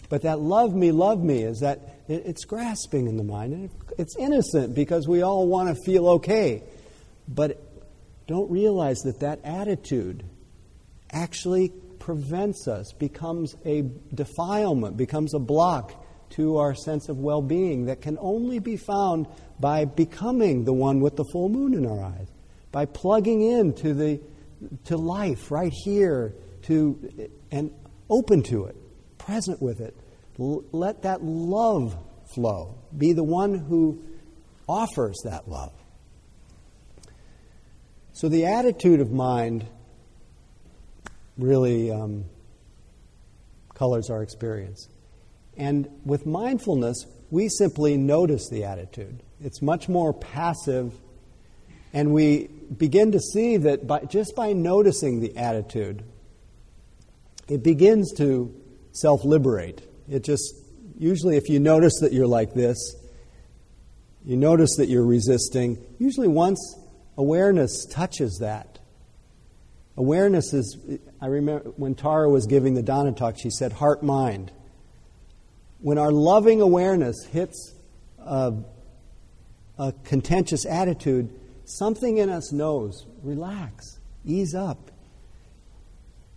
But 0.08 0.22
that 0.22 0.38
love 0.38 0.74
me, 0.74 0.92
love 0.92 1.22
me 1.22 1.42
is 1.42 1.60
that 1.60 1.80
it's 2.08 2.44
grasping 2.44 3.06
in 3.06 3.16
the 3.16 3.24
mind. 3.24 3.52
And 3.52 3.70
it's 3.98 4.16
innocent 4.16 4.74
because 4.74 5.08
we 5.08 5.22
all 5.22 5.46
want 5.46 5.74
to 5.74 5.82
feel 5.82 6.08
okay. 6.08 6.62
But 7.26 7.60
don't 8.26 8.50
realize 8.50 9.00
that 9.02 9.20
that 9.20 9.40
attitude 9.44 10.24
actually 11.14 11.72
prevents 11.98 12.68
us, 12.68 12.92
becomes 12.92 13.56
a 13.64 13.82
defilement, 14.12 14.96
becomes 14.96 15.32
a 15.32 15.38
block 15.38 16.04
to 16.30 16.56
our 16.58 16.74
sense 16.74 17.08
of 17.08 17.18
well 17.18 17.40
being 17.40 17.86
that 17.86 18.02
can 18.02 18.18
only 18.20 18.58
be 18.58 18.76
found 18.76 19.26
by 19.60 19.84
becoming 19.84 20.64
the 20.64 20.72
one 20.72 21.00
with 21.00 21.16
the 21.16 21.24
full 21.32 21.48
moon 21.48 21.74
in 21.74 21.86
our 21.86 22.04
eyes, 22.04 22.28
by 22.72 22.84
plugging 22.84 23.40
into 23.42 23.94
the 23.94 24.20
to 24.84 24.96
life 24.96 25.50
right 25.50 25.72
here 25.84 26.34
to 26.62 27.28
and 27.50 27.70
open 28.10 28.42
to 28.42 28.64
it, 28.64 28.76
present 29.18 29.62
with 29.62 29.80
it. 29.80 29.96
L- 30.38 30.64
let 30.72 31.02
that 31.02 31.22
love 31.22 31.96
flow. 32.34 32.78
Be 32.96 33.12
the 33.12 33.24
one 33.24 33.54
who 33.54 34.02
offers 34.68 35.16
that 35.24 35.48
love. 35.48 35.72
So 38.12 38.28
the 38.28 38.46
attitude 38.46 39.00
of 39.00 39.10
mind 39.10 39.66
really 41.36 41.90
um, 41.90 42.24
colors 43.74 44.10
our 44.10 44.22
experience. 44.22 44.88
And 45.56 45.88
with 46.04 46.26
mindfulness, 46.26 47.06
we 47.30 47.48
simply 47.48 47.96
notice 47.96 48.48
the 48.48 48.64
attitude. 48.64 49.22
It's 49.40 49.62
much 49.62 49.88
more 49.88 50.12
passive, 50.12 50.94
and 51.92 52.12
we 52.12 52.48
begin 52.76 53.12
to 53.12 53.20
see 53.20 53.56
that 53.58 53.86
by, 53.86 54.00
just 54.00 54.34
by 54.34 54.52
noticing 54.52 55.20
the 55.20 55.36
attitude, 55.36 56.04
it 57.48 57.62
begins 57.62 58.12
to 58.14 58.54
self 58.92 59.24
liberate. 59.24 59.82
It 60.08 60.24
just, 60.24 60.54
usually, 60.98 61.36
if 61.36 61.48
you 61.48 61.60
notice 61.60 62.00
that 62.00 62.12
you're 62.12 62.26
like 62.26 62.54
this, 62.54 62.96
you 64.24 64.36
notice 64.36 64.76
that 64.76 64.88
you're 64.88 65.06
resisting, 65.06 65.78
usually 65.98 66.28
once 66.28 66.76
awareness 67.16 67.84
touches 67.86 68.38
that, 68.40 68.78
awareness 69.96 70.52
is, 70.52 70.78
I 71.20 71.26
remember 71.26 71.70
when 71.76 71.94
Tara 71.94 72.28
was 72.28 72.46
giving 72.46 72.74
the 72.74 72.82
Dana 72.82 73.12
talk, 73.12 73.36
she 73.38 73.50
said 73.50 73.72
heart 73.72 74.02
mind. 74.02 74.50
When 75.80 75.98
our 75.98 76.12
loving 76.12 76.60
awareness 76.60 77.24
hits 77.24 77.74
a, 78.18 78.54
a 79.78 79.92
contentious 80.04 80.64
attitude, 80.66 81.30
something 81.64 82.18
in 82.18 82.30
us 82.30 82.52
knows 82.52 83.06
relax, 83.22 83.98
ease 84.24 84.54
up. 84.54 84.90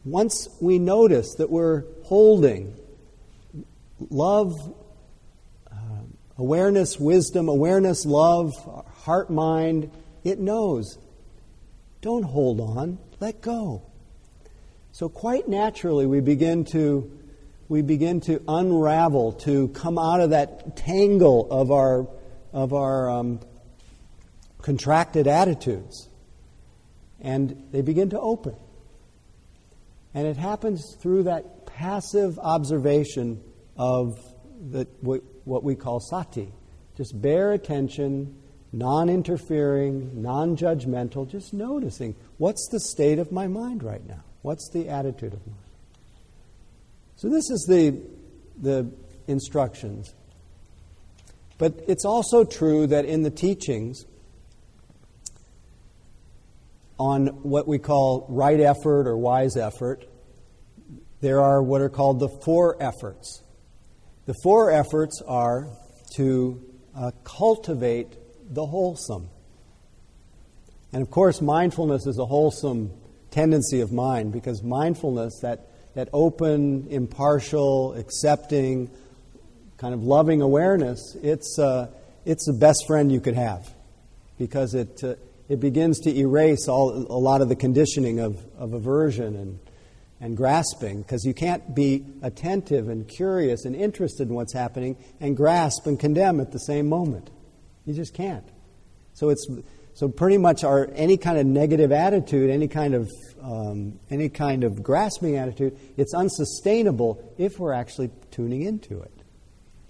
Once 0.06 0.48
we 0.62 0.80
notice 0.80 1.36
that 1.36 1.50
we're 1.50 1.84
holding 2.06 2.74
love, 4.10 4.54
uh, 5.70 5.76
awareness, 6.38 6.98
wisdom, 6.98 7.50
awareness, 7.50 8.06
love, 8.06 8.54
heart, 9.04 9.30
mind, 9.30 9.92
it 10.24 10.40
knows. 10.40 10.98
Don't 12.02 12.24
hold 12.24 12.62
on, 12.62 13.00
let 13.20 13.42
go. 13.42 13.84
So 14.92 15.10
quite 15.10 15.48
naturally 15.48 16.06
we 16.06 16.22
begin 16.22 16.66
to 16.72 17.12
we 17.70 17.82
begin 17.82 18.22
to 18.22 18.42
unravel, 18.48 19.34
to 19.34 19.68
come 19.70 19.98
out 20.00 20.22
of 20.22 20.30
that 20.30 20.78
tangle 20.78 21.48
of 21.52 21.72
our 21.72 22.08
of 22.54 22.74
our 22.74 23.10
um, 23.10 23.40
contracted 24.62 25.28
attitudes, 25.28 26.10
and 27.20 27.68
they 27.72 27.82
begin 27.82 28.10
to 28.12 28.20
open. 28.20 28.56
And 30.14 30.26
it 30.26 30.38
happens 30.38 30.96
through 31.00 31.24
that 31.24 31.66
passive 31.66 32.40
observation 32.40 33.44
of 33.78 34.18
the, 34.72 34.88
what 35.04 35.64
we 35.64 35.76
call 35.76 36.00
sati. 36.00 36.52
Just 36.96 37.22
bare 37.22 37.52
attention, 37.52 38.36
non 38.72 39.10
interfering, 39.10 40.22
non 40.22 40.58
judgmental, 40.58 41.30
just 41.30 41.54
noticing 41.54 42.16
what's 42.38 42.68
the 42.72 42.80
state 42.80 43.20
of 43.20 43.32
my 43.32 43.48
mind 43.48 43.84
right 43.84 44.06
now? 44.08 44.24
What's 44.42 44.70
the 44.72 44.90
attitude 44.90 45.34
of 45.34 45.46
mind? 45.46 45.60
So, 47.18 47.30
this 47.30 47.50
is 47.50 47.66
the, 47.68 48.00
the 48.62 48.92
instructions. 49.28 50.14
But 51.58 51.74
it's 51.88 52.06
also 52.06 52.44
true 52.44 52.88
that 52.88 53.06
in 53.06 53.24
the 53.24 53.32
teachings, 53.32 54.06
on 57.00 57.28
what 57.44 57.68
we 57.68 57.80
call 57.80 58.26
right 58.30 58.60
effort 58.60 59.08
or 59.08 59.18
wise 59.18 59.56
effort, 59.58 60.06
there 61.22 61.42
are 61.42 61.62
what 61.62 61.82
are 61.82 61.90
called 61.90 62.20
the 62.20 62.30
four 62.44 62.82
efforts. 62.82 63.42
The 64.26 64.36
four 64.44 64.72
efforts 64.72 65.22
are 65.28 65.70
to 66.16 66.62
uh, 66.96 67.12
cultivate 67.24 68.16
the 68.54 68.66
wholesome. 68.66 69.30
And 70.98 71.04
of 71.04 71.12
course, 71.12 71.42
mindfulness 71.42 72.08
is 72.08 72.18
a 72.18 72.26
wholesome 72.26 72.92
tendency 73.30 73.82
of 73.82 73.92
mind 73.92 74.34
because 74.34 74.64
mindfulness, 74.64 75.42
that, 75.44 75.68
that 75.94 76.10
open, 76.12 76.88
impartial, 76.90 77.94
accepting, 77.94 78.90
kind 79.78 79.94
of 79.94 80.02
loving 80.02 80.42
awareness, 80.42 81.16
it's, 81.22 81.60
uh, 81.60 81.92
it's 82.26 82.48
the 82.48 82.54
best 82.54 82.88
friend 82.88 83.12
you 83.12 83.20
could 83.20 83.36
have 83.36 83.72
because 84.40 84.74
it, 84.74 85.04
uh, 85.04 85.14
it 85.50 85.60
begins 85.60 86.00
to 86.00 86.18
erase 86.18 86.68
all, 86.68 86.90
a 86.90 87.22
lot 87.22 87.42
of 87.42 87.50
the 87.50 87.56
conditioning 87.56 88.20
of, 88.20 88.44
of 88.58 88.74
aversion 88.74 89.36
and, 89.36 89.60
and 90.20 90.36
grasping 90.36 91.04
because 91.04 91.24
you 91.24 91.36
can't 91.36 91.76
be 91.76 92.08
attentive 92.24 92.90
and 92.90 93.08
curious 93.08 93.66
and 93.66 93.76
interested 93.76 94.30
in 94.30 94.34
what's 94.34 94.54
happening 94.54 94.98
and 95.20 95.38
grasp 95.38 95.86
and 95.86 96.00
condemn 96.00 96.40
at 96.40 96.54
the 96.54 96.60
same 96.62 96.90
moment. 96.90 97.30
You 97.86 97.94
just 97.94 98.16
can't. 98.16 98.50
So 99.14 99.30
it's 99.30 99.48
so 99.98 100.08
pretty 100.08 100.38
much 100.38 100.64
our 100.64 100.92
any 100.94 101.18
kind 101.18 101.40
of 101.40 101.48
negative 101.48 101.92
attitude, 101.92 102.52
any 102.52 102.68
kind 102.68 102.94
of 102.94 103.10
um, 103.42 104.00
any 104.12 104.30
kind 104.30 104.64
of 104.64 104.84
grasping 104.84 105.38
attitude, 105.38 105.76
it's 105.98 106.14
unsustainable 106.14 107.34
if 107.40 107.58
we're 107.58 107.74
actually 107.74 108.12
tuning 108.30 108.62
into 108.62 109.02
it. 109.02 109.12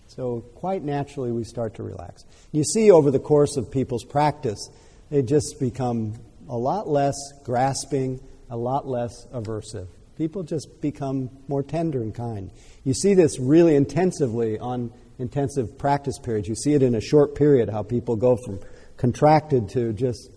So 0.07 0.45
quite 0.55 0.81
naturally, 0.81 1.33
we 1.33 1.43
start 1.43 1.75
to 1.75 1.83
relax. 1.83 2.23
You 2.53 2.63
see 2.63 2.89
over 2.89 3.11
the 3.11 3.19
course 3.19 3.57
of 3.57 3.69
people's 3.69 4.05
practice 4.05 4.69
they 5.09 5.23
just 5.23 5.59
become 5.59 6.13
a 6.47 6.57
lot 6.57 6.87
less 6.87 7.17
grasping, 7.43 8.21
a 8.49 8.55
lot 8.55 8.87
less 8.87 9.25
aversive. 9.33 9.87
People 10.17 10.43
just 10.43 10.79
become 10.79 11.29
more 11.49 11.63
tender 11.63 12.01
and 12.01 12.15
kind. 12.15 12.51
You 12.85 12.93
see 12.93 13.13
this 13.13 13.39
really 13.39 13.75
intensively 13.75 14.57
on 14.57 14.93
intensive 15.19 15.77
practice 15.77 16.17
periods. 16.17 16.47
You 16.47 16.55
see 16.55 16.75
it 16.75 16.81
in 16.81 16.95
a 16.95 17.01
short 17.01 17.35
period 17.35 17.67
how 17.69 17.83
people 17.83 18.15
go 18.15 18.37
from 18.37 18.59
contracted 18.97 19.69
to 19.69 19.93
just 19.93 20.29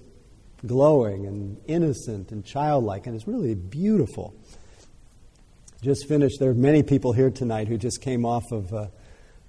glowing 0.66 1.26
and 1.26 1.58
innocent 1.66 2.32
and 2.32 2.44
childlike, 2.44 3.06
and 3.06 3.16
it's 3.16 3.26
really 3.26 3.54
beautiful. 3.54 4.34
Just 5.82 6.06
finished, 6.06 6.36
there 6.38 6.50
are 6.50 6.54
many 6.54 6.82
people 6.82 7.12
here 7.12 7.30
tonight 7.30 7.68
who 7.68 7.78
just 7.78 8.02
came 8.02 8.26
off 8.26 8.44
of 8.52 8.72
a, 8.72 8.90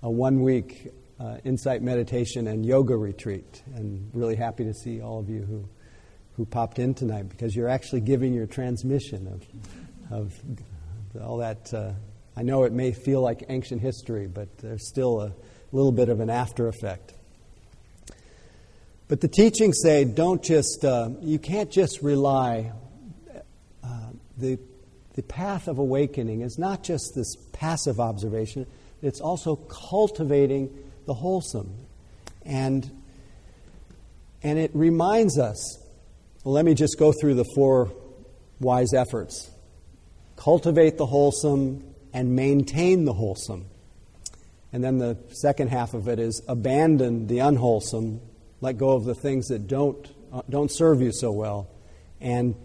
a 0.01 0.09
one 0.09 0.41
week 0.41 0.91
uh, 1.19 1.37
insight 1.43 1.81
meditation 1.81 2.47
and 2.47 2.65
yoga 2.65 2.95
retreat. 2.95 3.61
And 3.75 4.09
really 4.13 4.35
happy 4.35 4.63
to 4.63 4.73
see 4.73 5.01
all 5.01 5.19
of 5.19 5.29
you 5.29 5.41
who, 5.41 5.67
who 6.37 6.45
popped 6.45 6.79
in 6.79 6.93
tonight 6.93 7.27
because 7.29 7.55
you're 7.55 7.69
actually 7.69 8.01
giving 8.01 8.33
your 8.33 8.47
transmission 8.47 9.27
of, 9.27 9.43
of 10.09 10.33
all 11.21 11.37
that. 11.37 11.73
Uh, 11.73 11.91
I 12.37 12.43
know 12.43 12.63
it 12.63 12.71
may 12.71 12.93
feel 12.93 13.21
like 13.21 13.43
ancient 13.49 13.81
history, 13.81 14.27
but 14.27 14.57
there's 14.59 14.87
still 14.87 15.21
a 15.21 15.33
little 15.73 15.91
bit 15.91 16.07
of 16.07 16.21
an 16.21 16.29
after 16.29 16.69
effect. 16.69 17.13
But 19.11 19.19
the 19.19 19.27
teachings 19.27 19.79
say 19.83 20.05
don't 20.05 20.41
just, 20.41 20.85
uh, 20.85 21.09
you 21.19 21.37
can't 21.37 21.69
just 21.69 22.01
rely. 22.01 22.71
Uh, 23.83 23.87
the, 24.37 24.57
the 25.15 25.23
path 25.23 25.67
of 25.67 25.79
awakening 25.79 26.39
is 26.39 26.57
not 26.57 26.81
just 26.81 27.11
this 27.13 27.35
passive 27.51 27.99
observation, 27.99 28.65
it's 29.01 29.19
also 29.19 29.57
cultivating 29.57 30.73
the 31.07 31.13
wholesome. 31.13 31.75
And, 32.45 32.89
and 34.43 34.57
it 34.57 34.71
reminds 34.73 35.37
us 35.37 35.77
well, 36.45 36.53
let 36.53 36.63
me 36.63 36.73
just 36.73 36.97
go 36.97 37.11
through 37.11 37.33
the 37.33 37.51
four 37.53 37.91
wise 38.61 38.93
efforts 38.93 39.51
cultivate 40.37 40.97
the 40.97 41.05
wholesome 41.05 41.83
and 42.13 42.33
maintain 42.33 43.03
the 43.03 43.13
wholesome. 43.13 43.65
And 44.71 44.81
then 44.81 44.99
the 44.99 45.17
second 45.33 45.67
half 45.67 45.93
of 45.93 46.07
it 46.07 46.17
is 46.17 46.41
abandon 46.47 47.27
the 47.27 47.39
unwholesome, 47.39 48.21
let 48.61 48.77
go 48.77 48.91
of 48.91 49.05
the 49.05 49.15
things 49.15 49.47
that 49.47 49.67
don't, 49.67 50.07
uh, 50.31 50.41
don't 50.49 50.71
serve 50.71 51.01
you 51.01 51.11
so 51.11 51.31
well, 51.31 51.67
and 52.19 52.55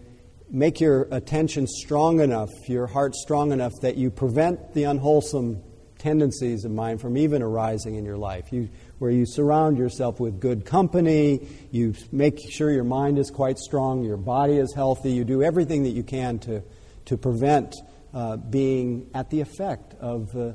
make 0.49 0.79
your 0.79 1.07
attention 1.11 1.67
strong 1.67 2.19
enough, 2.19 2.49
your 2.67 2.87
heart 2.87 3.15
strong 3.15 3.51
enough 3.51 3.73
that 3.81 3.97
you 3.97 4.09
prevent 4.09 4.73
the 4.73 4.83
unwholesome 4.83 5.61
tendencies 5.97 6.63
of 6.63 6.71
mind 6.71 7.01
from 7.01 7.17
even 7.17 7.41
arising 7.41 7.95
in 7.95 8.05
your 8.05 8.17
life. 8.17 8.53
You, 8.53 8.69
where 8.99 9.11
you 9.11 9.25
surround 9.25 9.77
yourself 9.77 10.19
with 10.19 10.39
good 10.39 10.65
company, 10.65 11.47
you 11.71 11.95
make 12.11 12.39
sure 12.51 12.71
your 12.71 12.83
mind 12.83 13.17
is 13.17 13.31
quite 13.31 13.57
strong, 13.57 14.03
your 14.03 14.17
body 14.17 14.57
is 14.57 14.73
healthy, 14.73 15.11
you 15.11 15.23
do 15.23 15.43
everything 15.43 15.83
that 15.83 15.91
you 15.91 16.03
can 16.03 16.39
to, 16.39 16.63
to 17.05 17.17
prevent 17.17 17.75
uh, 18.13 18.37
being 18.37 19.09
at 19.13 19.29
the 19.29 19.41
effect 19.41 19.95
of, 19.95 20.35
uh, 20.35 20.53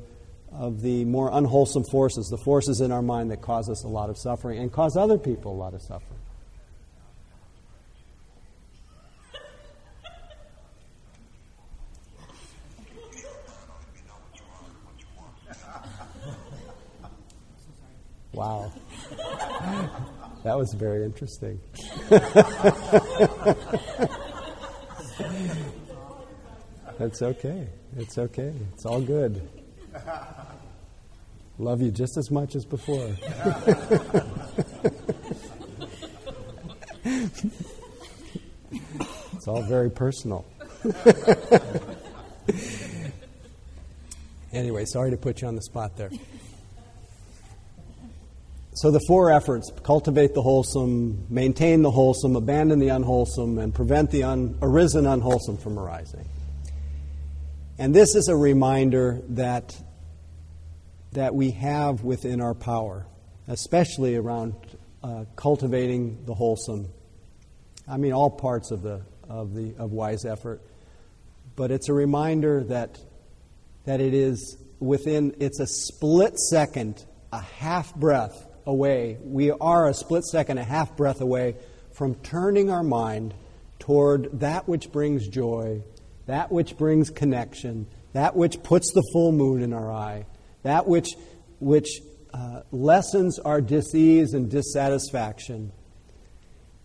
of 0.55 0.81
the 0.83 1.05
more 1.05 1.31
unwholesome 1.33 1.85
forces, 1.85 2.29
the 2.29 2.43
forces 2.45 2.81
in 2.81 2.93
our 2.93 3.03
mind 3.03 3.31
that 3.31 3.41
cause 3.41 3.69
us 3.71 3.85
a 3.85 3.89
lot 3.89 4.11
of 4.11 4.19
suffering 4.19 4.59
and 4.59 4.73
cause 4.73 4.97
other 4.97 5.19
people 5.19 5.53
a 5.53 5.59
lot 5.59 5.75
of 5.75 5.83
suffering. 5.83 6.19
Wow. 18.33 18.73
That 20.43 20.57
was 20.59 20.75
very 20.75 21.05
interesting. 21.05 21.61
That's 26.99 27.23
okay. 27.23 27.69
It's 27.97 28.19
okay. 28.19 28.53
It's 28.73 28.87
all 28.87 29.01
good. 29.01 29.49
Love 31.63 31.81
you 31.81 31.93
just 31.93 32.17
as 32.17 32.29
much 32.29 32.57
as 32.57 32.65
before. 32.65 33.07
it's 39.33 39.47
all 39.47 39.63
very 39.63 39.89
personal. 39.89 40.45
anyway, 44.53 44.85
sorry 44.85 45.13
to 45.13 45.17
put 45.17 45.41
you 45.41 45.47
on 45.47 45.55
the 45.55 45.63
spot 45.63 45.97
there. 45.97 46.11
So, 48.75 48.91
the 48.91 48.99
four 49.07 49.31
efforts 49.31 49.71
cultivate 49.85 50.35
the 50.35 50.43
wholesome, 50.43 51.29
maintain 51.31 51.83
the 51.83 51.93
wholesome, 51.93 52.35
abandon 52.35 52.81
the 52.81 52.89
unwholesome, 52.89 53.59
and 53.59 53.73
prevent 53.73 54.11
the 54.11 54.25
un- 54.25 54.59
arisen 54.63 55.07
unwholesome 55.07 55.59
from 55.59 55.79
arising. 55.79 56.25
And 57.79 57.95
this 57.95 58.17
is 58.17 58.27
a 58.27 58.35
reminder 58.35 59.21
that, 59.29 59.81
that 61.13 61.35
we 61.35 61.51
have 61.51 62.03
within 62.03 62.41
our 62.41 62.55
power, 62.55 63.07
especially 63.49 64.17
around 64.17 64.55
uh, 65.03 65.25
cultivating 65.37 66.25
the 66.25 66.35
wholesome. 66.35 66.89
I 67.87 67.97
mean, 67.97 68.13
all 68.13 68.31
parts 68.31 68.71
of, 68.71 68.83
the, 68.83 69.03
of, 69.29 69.55
the, 69.55 69.75
of 69.79 69.93
wise 69.93 70.25
effort. 70.25 70.63
But 71.57 71.71
it's 71.71 71.89
a 71.89 71.93
reminder 71.93 72.65
that, 72.65 72.99
that 73.85 74.01
it 74.01 74.15
is 74.15 74.57
within, 74.81 75.35
it's 75.39 75.61
a 75.61 75.67
split 75.67 76.39
second, 76.39 77.05
a 77.33 77.41
half 77.41 77.95
breath 77.95 78.47
away. 78.65 79.19
We 79.23 79.51
are 79.51 79.89
a 79.89 79.95
split 79.95 80.25
second, 80.25 80.59
a 80.59 80.65
half 80.65 80.97
breath 80.97 81.21
away 81.21 81.57
from 81.93 82.15
turning 82.17 82.71
our 82.71 82.83
mind 82.83 83.35
toward 83.79 84.41
that 84.41 84.69
which 84.69 84.91
brings 84.93 85.29
joy, 85.29 85.83
that 86.27 86.51
which 86.51 86.77
brings 86.79 87.11
connection, 87.11 87.87
that 88.13 88.37
which 88.37 88.63
puts 88.63 88.93
the 88.95 89.03
full 89.13 89.33
moon 89.33 89.63
in 89.63 89.73
our 89.73 89.91
eye, 89.93 90.25
that 90.63 90.87
which, 90.87 91.09
which 91.61 92.01
uh, 92.33 92.63
lessens 92.71 93.39
our 93.39 93.61
disease 93.61 94.35
and 94.35 94.51
dissatisfaction. 94.51 95.73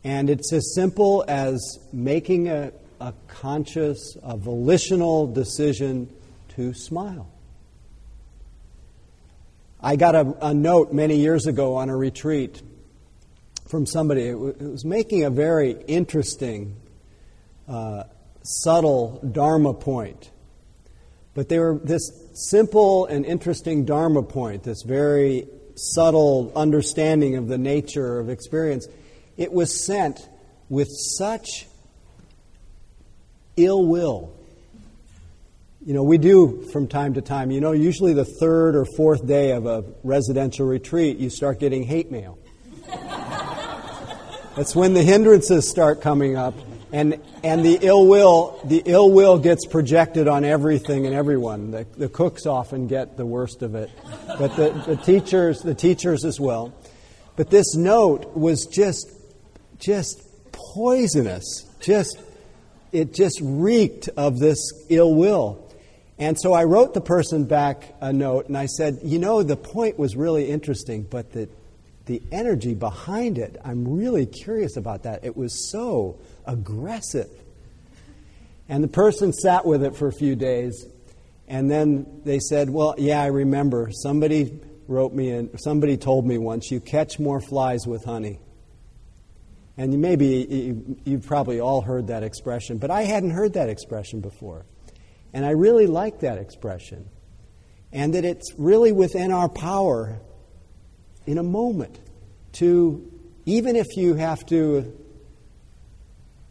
And 0.04 0.30
it's 0.30 0.54
as 0.54 0.74
simple 0.74 1.26
as 1.28 1.80
making 1.92 2.50
a, 2.50 2.72
a 3.00 3.14
conscious, 3.28 4.18
a 4.24 4.38
volitional 4.38 5.28
decision 5.28 6.10
to 6.50 6.74
smile. 6.74 7.30
I 9.82 9.96
got 9.96 10.16
a, 10.16 10.36
a 10.42 10.54
note 10.54 10.92
many 10.92 11.18
years 11.18 11.46
ago 11.46 11.76
on 11.76 11.90
a 11.90 11.96
retreat 11.96 12.62
from 13.68 13.86
somebody. 13.86 14.30
It, 14.30 14.34
w- 14.34 14.56
it 14.60 14.68
was 14.72 14.84
making 14.84 15.24
a 15.24 15.30
very 15.30 15.72
interesting, 15.88 16.76
uh, 17.68 18.04
subtle 18.44 19.20
Dharma 19.32 19.74
point. 19.74 20.32
But 21.38 21.50
they 21.50 21.60
were 21.60 21.80
this 21.84 22.12
simple 22.34 23.06
and 23.06 23.24
interesting 23.24 23.86
Dharma 23.86 24.24
point, 24.24 24.64
this 24.64 24.82
very 24.82 25.48
subtle 25.76 26.52
understanding 26.56 27.36
of 27.36 27.48
the 27.48 27.60
nature 27.60 28.18
of 28.18 28.28
experience. 28.28 28.88
It 29.38 29.54
was 29.54 29.86
sent 29.86 30.28
with 30.68 30.88
such 30.90 31.68
ill 33.56 33.86
will 33.86 34.34
you 35.86 35.94
know, 35.94 36.04
we 36.04 36.18
do 36.18 36.68
from 36.74 36.88
time 36.88 37.14
to 37.14 37.22
time. 37.22 37.50
You 37.50 37.62
know, 37.62 37.72
usually 37.72 38.14
the 38.14 38.26
third 38.26 38.76
or 38.76 38.84
fourth 38.98 39.26
day 39.26 39.52
of 39.52 39.66
a 39.68 39.86
residential 40.04 40.66
retreat, 40.66 41.18
you 41.18 41.30
start 41.30 41.62
getting 41.62 41.84
hate 41.84 42.12
mail. 42.12 42.38
That's 44.56 44.76
when 44.76 44.94
the 44.94 45.04
hindrances 45.04 45.70
start 45.70 46.02
coming 46.02 46.36
up, 46.36 46.56
and 46.92 47.22
and 47.44 47.66
the 47.66 47.80
ill 47.82 48.08
will 48.08 48.60
the 48.64 48.82
ill 48.86 49.12
will 49.12 49.38
gets 49.38 49.66
projected 49.66 50.28
on 50.28 50.46
everything 50.46 51.06
and 51.06 51.14
everyone. 51.14 51.72
The, 51.72 51.86
the 51.98 52.10
cooks 52.10 52.46
often 52.46 52.88
get 52.88 53.18
the 53.18 53.26
worst 53.26 53.62
of 53.62 53.76
it, 53.76 53.92
but 54.40 54.56
the, 54.56 54.70
the 54.86 54.96
teachers 54.96 55.62
the 55.62 55.76
teachers 55.76 56.26
as 56.26 56.40
well. 56.40 56.74
But 57.36 57.50
this 57.50 57.76
note 57.76 58.36
was 58.36 58.66
just 58.66 59.12
just 59.80 60.22
poisonous. 60.52 61.66
Just 61.80 62.18
it 62.92 63.14
just 63.14 63.40
reeked 63.42 64.10
of 64.18 64.40
this 64.40 64.72
ill 64.90 65.14
will. 65.14 65.64
And 66.20 66.40
so 66.40 66.54
I 66.54 66.64
wrote 66.64 66.94
the 66.94 67.02
person 67.02 67.46
back 67.46 67.94
a 68.02 68.12
note 68.12 68.48
and 68.48 68.58
I 68.58 68.66
said, 68.66 69.00
You 69.04 69.20
know, 69.20 69.44
the 69.44 69.58
point 69.58 70.00
was 70.00 70.16
really 70.16 70.50
interesting, 70.50 71.04
but 71.04 71.32
the, 71.32 71.48
the 72.08 72.22
energy 72.32 72.74
behind 72.74 73.38
it, 73.38 73.58
I'm 73.64 73.88
really 73.88 74.26
curious 74.26 74.78
about 74.78 75.04
that. 75.04 75.24
It 75.24 75.38
was 75.38 75.70
so 75.70 76.20
aggressive. 76.46 77.30
And 78.70 78.84
the 78.84 78.90
person 78.90 79.32
sat 79.32 79.66
with 79.66 79.84
it 79.84 79.96
for 79.96 80.08
a 80.08 80.14
few 80.14 80.36
days, 80.36 80.86
and 81.48 81.70
then 81.72 82.22
they 82.26 82.40
said, 82.40 82.70
Well, 82.70 82.96
yeah, 82.98 83.22
I 83.22 83.28
remember. 83.28 83.90
Somebody 83.92 84.60
wrote 84.88 85.14
me 85.14 85.32
and 85.32 85.50
somebody 85.60 85.98
told 85.98 86.26
me 86.26 86.38
once, 86.38 86.72
you 86.72 86.80
catch 86.80 87.20
more 87.20 87.42
flies 87.42 87.86
with 87.86 88.04
honey. 88.06 88.40
And 89.78 89.94
you 89.94 90.00
maybe 90.00 90.76
you've 91.06 91.28
probably 91.28 91.60
all 91.60 91.82
heard 91.82 92.08
that 92.08 92.24
expression, 92.24 92.78
but 92.78 92.90
I 92.90 93.04
hadn't 93.04 93.32
heard 93.32 93.54
that 93.54 93.70
expression 93.70 94.22
before. 94.22 94.66
And 95.34 95.46
I 95.46 95.52
really 95.52 95.88
like 95.88 96.22
that 96.22 96.40
expression. 96.40 97.08
And 97.92 98.14
that 98.16 98.26
it's 98.26 98.54
really 98.58 98.92
within 98.92 99.32
our 99.32 99.48
power 99.48 100.20
in 101.28 101.38
a 101.38 101.44
moment 101.44 102.00
to, 102.54 103.08
even 103.46 103.76
if 103.76 103.86
you 103.96 104.16
have 104.16 104.44
to, 104.48 104.92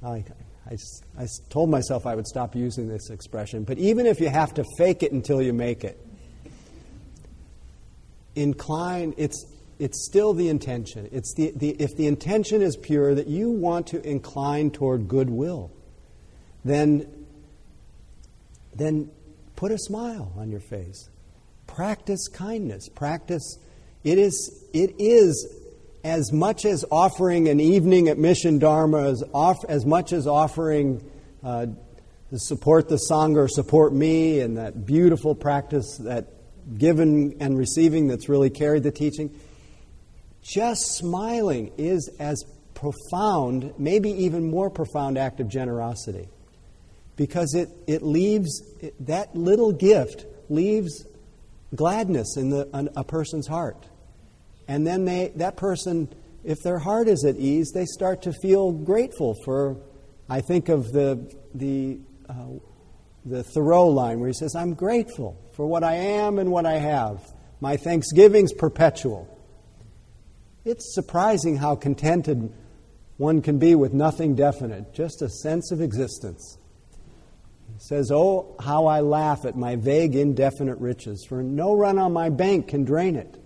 I, 0.04 0.24
I, 0.70 0.76
I 1.18 1.26
told 1.50 1.70
myself 1.70 2.06
I 2.06 2.14
would 2.14 2.26
stop 2.26 2.54
using 2.54 2.88
this 2.88 3.10
expression, 3.10 3.64
but 3.64 3.78
even 3.78 4.06
if 4.06 4.20
you 4.20 4.28
have 4.28 4.54
to 4.54 4.64
fake 4.78 5.02
it 5.02 5.10
until 5.10 5.42
you 5.42 5.52
make 5.52 5.82
it, 5.82 5.98
incline, 8.36 9.14
it's, 9.16 9.44
it's 9.80 10.06
still 10.06 10.34
the 10.34 10.48
intention. 10.48 11.08
It's 11.10 11.34
the, 11.34 11.52
the, 11.56 11.70
if 11.70 11.96
the 11.96 12.06
intention 12.06 12.62
is 12.62 12.76
pure 12.76 13.14
that 13.14 13.26
you 13.26 13.50
want 13.50 13.88
to 13.88 14.08
incline 14.08 14.70
toward 14.70 15.08
goodwill, 15.08 15.72
then 16.64 17.08
then 18.76 19.10
put 19.56 19.72
a 19.72 19.78
smile 19.78 20.32
on 20.36 20.50
your 20.50 20.60
face. 20.60 21.08
Practice 21.66 22.28
kindness. 22.28 22.88
Practice. 22.88 23.58
It 24.06 24.18
is, 24.18 24.64
it 24.72 24.94
is 25.00 25.52
as 26.04 26.32
much 26.32 26.64
as 26.64 26.84
offering 26.92 27.48
an 27.48 27.58
evening 27.58 28.06
at 28.08 28.18
Mission 28.18 28.60
Dharma, 28.60 29.02
as, 29.08 29.24
off, 29.34 29.64
as 29.68 29.84
much 29.84 30.12
as 30.12 30.28
offering 30.28 31.04
uh, 31.42 31.66
to 32.30 32.38
support 32.38 32.88
the 32.88 33.00
Sangha 33.10 33.38
or 33.38 33.48
support 33.48 33.92
me 33.92 34.38
and 34.38 34.58
that 34.58 34.86
beautiful 34.86 35.34
practice, 35.34 35.98
that 36.02 36.28
giving 36.78 37.38
and 37.40 37.58
receiving 37.58 38.06
that's 38.06 38.28
really 38.28 38.48
carried 38.48 38.84
the 38.84 38.92
teaching. 38.92 39.36
Just 40.40 40.94
smiling 40.94 41.72
is 41.76 42.08
as 42.20 42.44
profound, 42.74 43.74
maybe 43.76 44.10
even 44.10 44.48
more 44.48 44.70
profound 44.70 45.18
act 45.18 45.40
of 45.40 45.48
generosity 45.48 46.28
because 47.16 47.56
it, 47.56 47.70
it 47.88 48.02
leaves, 48.02 48.62
it, 48.80 48.94
that 49.04 49.34
little 49.34 49.72
gift 49.72 50.26
leaves 50.48 51.04
gladness 51.74 52.36
in 52.36 52.50
the, 52.50 52.92
a 52.94 53.02
person's 53.02 53.48
heart. 53.48 53.84
And 54.68 54.86
then 54.86 55.04
they, 55.04 55.32
that 55.36 55.56
person, 55.56 56.08
if 56.44 56.58
their 56.62 56.78
heart 56.78 57.08
is 57.08 57.24
at 57.24 57.36
ease, 57.36 57.70
they 57.72 57.84
start 57.84 58.22
to 58.22 58.32
feel 58.32 58.72
grateful 58.72 59.34
for, 59.44 59.76
I 60.28 60.40
think 60.40 60.68
of 60.68 60.92
the, 60.92 61.32
the, 61.54 61.98
uh, 62.28 62.58
the 63.24 63.42
Thoreau 63.42 63.88
line 63.88 64.20
where 64.20 64.28
he 64.28 64.34
says, 64.34 64.54
I'm 64.54 64.74
grateful 64.74 65.40
for 65.54 65.66
what 65.66 65.84
I 65.84 65.94
am 65.94 66.38
and 66.38 66.50
what 66.50 66.66
I 66.66 66.78
have. 66.78 67.20
My 67.60 67.76
thanksgiving's 67.76 68.52
perpetual. 68.52 69.32
It's 70.64 70.94
surprising 70.94 71.56
how 71.56 71.76
contented 71.76 72.52
one 73.16 73.40
can 73.40 73.58
be 73.58 73.74
with 73.74 73.92
nothing 73.94 74.34
definite, 74.34 74.92
just 74.92 75.22
a 75.22 75.28
sense 75.28 75.72
of 75.72 75.80
existence 75.80 76.58
He 77.72 77.78
says, 77.78 78.10
Oh, 78.12 78.56
how 78.60 78.86
I 78.86 79.00
laugh 79.00 79.44
at 79.44 79.56
my 79.56 79.76
vague, 79.76 80.14
indefinite 80.14 80.78
riches, 80.78 81.24
for 81.28 81.42
no 81.42 81.74
run 81.74 81.98
on 81.98 82.12
my 82.12 82.28
bank 82.28 82.68
can 82.68 82.84
drain 82.84 83.16
it. 83.16 83.36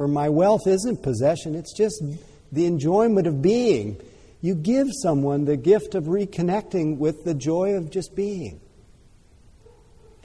For 0.00 0.08
my 0.08 0.30
wealth 0.30 0.66
isn't 0.66 1.02
possession, 1.02 1.54
it's 1.54 1.76
just 1.76 2.02
the 2.50 2.64
enjoyment 2.64 3.26
of 3.26 3.42
being. 3.42 4.00
You 4.40 4.54
give 4.54 4.88
someone 5.02 5.44
the 5.44 5.58
gift 5.58 5.94
of 5.94 6.04
reconnecting 6.04 6.96
with 6.96 7.24
the 7.24 7.34
joy 7.34 7.74
of 7.74 7.90
just 7.90 8.16
being. 8.16 8.62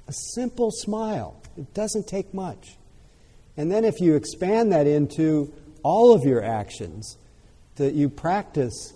A 0.08 0.14
simple 0.34 0.72
smile. 0.72 1.42
It 1.58 1.74
doesn't 1.74 2.08
take 2.08 2.34
much. 2.34 2.78
And 3.58 3.70
then 3.70 3.84
if 3.84 4.00
you 4.00 4.16
expand 4.16 4.72
that 4.72 4.88
into 4.88 5.54
all 5.84 6.14
of 6.14 6.24
your 6.24 6.42
actions, 6.42 7.18
that 7.76 7.96
you 7.96 8.08
practice 8.08 8.94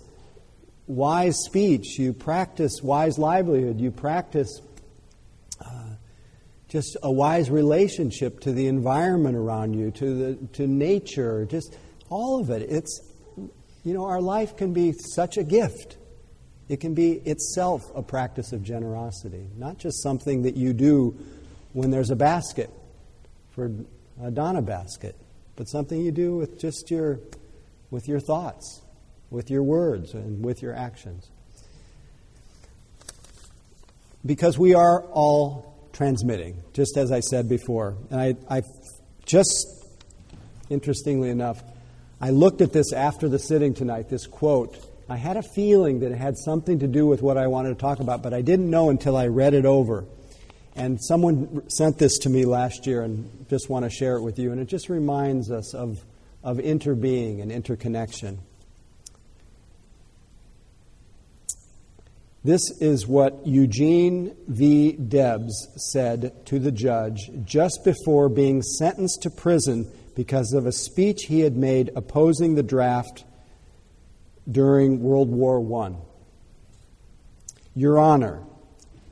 wise 0.86 1.36
speech, 1.44 1.98
you 1.98 2.14
practice 2.14 2.80
wise 2.82 3.18
livelihood, 3.18 3.78
you 3.78 3.90
practice 3.90 4.62
just 6.70 6.96
a 7.02 7.10
wise 7.10 7.50
relationship 7.50 8.38
to 8.40 8.52
the 8.52 8.68
environment 8.68 9.36
around 9.36 9.74
you, 9.74 9.90
to, 9.90 10.14
the, 10.14 10.46
to 10.52 10.68
nature, 10.68 11.44
just 11.44 11.76
all 12.08 12.40
of 12.40 12.48
it. 12.50 12.62
It's, 12.70 13.00
you 13.84 13.92
know, 13.92 14.04
our 14.04 14.20
life 14.20 14.56
can 14.56 14.72
be 14.72 14.92
such 14.92 15.36
a 15.36 15.42
gift. 15.42 15.96
It 16.68 16.78
can 16.78 16.94
be 16.94 17.14
itself 17.14 17.82
a 17.96 18.02
practice 18.02 18.52
of 18.52 18.62
generosity, 18.62 19.48
not 19.56 19.78
just 19.78 20.00
something 20.00 20.42
that 20.42 20.56
you 20.56 20.72
do 20.72 21.18
when 21.72 21.90
there's 21.90 22.10
a 22.10 22.16
basket 22.16 22.70
for 23.50 23.72
a 24.22 24.30
Dana 24.30 24.62
basket, 24.62 25.16
but 25.56 25.68
something 25.68 26.00
you 26.00 26.12
do 26.12 26.36
with 26.36 26.60
just 26.60 26.88
your, 26.88 27.18
with 27.90 28.06
your 28.06 28.20
thoughts, 28.20 28.80
with 29.30 29.50
your 29.50 29.64
words, 29.64 30.14
and 30.14 30.44
with 30.44 30.62
your 30.62 30.74
actions. 30.74 31.28
Because 34.24 34.56
we 34.56 34.74
are 34.74 35.02
all 35.02 35.69
transmitting, 36.00 36.56
just 36.72 36.96
as 36.96 37.12
I 37.12 37.20
said 37.20 37.46
before. 37.46 37.94
And 38.08 38.18
I, 38.18 38.34
I 38.48 38.62
just, 39.26 39.66
interestingly 40.70 41.28
enough, 41.28 41.62
I 42.22 42.30
looked 42.30 42.62
at 42.62 42.72
this 42.72 42.94
after 42.94 43.28
the 43.28 43.38
sitting 43.38 43.74
tonight, 43.74 44.08
this 44.08 44.26
quote. 44.26 44.78
I 45.10 45.16
had 45.16 45.36
a 45.36 45.42
feeling 45.42 46.00
that 46.00 46.10
it 46.10 46.16
had 46.16 46.38
something 46.38 46.78
to 46.78 46.86
do 46.86 47.06
with 47.06 47.20
what 47.20 47.36
I 47.36 47.48
wanted 47.48 47.68
to 47.68 47.74
talk 47.74 48.00
about, 48.00 48.22
but 48.22 48.32
I 48.32 48.40
didn't 48.40 48.70
know 48.70 48.88
until 48.88 49.14
I 49.14 49.26
read 49.26 49.52
it 49.52 49.66
over. 49.66 50.06
And 50.74 50.98
someone 51.04 51.68
sent 51.68 51.98
this 51.98 52.16
to 52.20 52.30
me 52.30 52.46
last 52.46 52.86
year 52.86 53.02
and 53.02 53.46
just 53.50 53.68
want 53.68 53.84
to 53.84 53.90
share 53.90 54.16
it 54.16 54.22
with 54.22 54.38
you. 54.38 54.52
And 54.52 54.60
it 54.62 54.68
just 54.68 54.88
reminds 54.88 55.50
us 55.50 55.74
of, 55.74 56.02
of 56.42 56.56
interbeing 56.56 57.42
and 57.42 57.52
interconnection. 57.52 58.38
This 62.42 62.62
is 62.80 63.06
what 63.06 63.46
Eugene 63.46 64.34
V. 64.48 64.92
Debs 64.92 65.68
said 65.92 66.46
to 66.46 66.58
the 66.58 66.72
judge 66.72 67.30
just 67.44 67.80
before 67.84 68.30
being 68.30 68.62
sentenced 68.62 69.22
to 69.22 69.30
prison 69.30 69.90
because 70.16 70.54
of 70.54 70.64
a 70.64 70.72
speech 70.72 71.24
he 71.24 71.40
had 71.40 71.56
made 71.56 71.90
opposing 71.94 72.54
the 72.54 72.62
draft 72.62 73.24
during 74.50 75.02
World 75.02 75.28
War 75.28 75.84
I. 75.84 75.96
Your 77.74 77.98
Honor, 77.98 78.42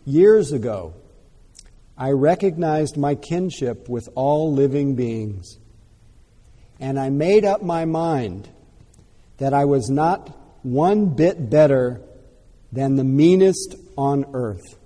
years 0.06 0.52
ago, 0.52 0.94
I 1.98 2.12
recognized 2.12 2.96
my 2.96 3.14
kinship 3.14 3.90
with 3.90 4.08
all 4.14 4.54
living 4.54 4.94
beings, 4.94 5.58
and 6.80 6.98
I 6.98 7.10
made 7.10 7.44
up 7.44 7.62
my 7.62 7.84
mind 7.84 8.48
that 9.36 9.52
I 9.52 9.66
was 9.66 9.90
not 9.90 10.34
one 10.62 11.14
bit 11.14 11.50
better 11.50 12.00
than 12.72 12.96
the 12.96 13.04
meanest 13.04 13.74
on 13.96 14.26
earth. 14.32 14.78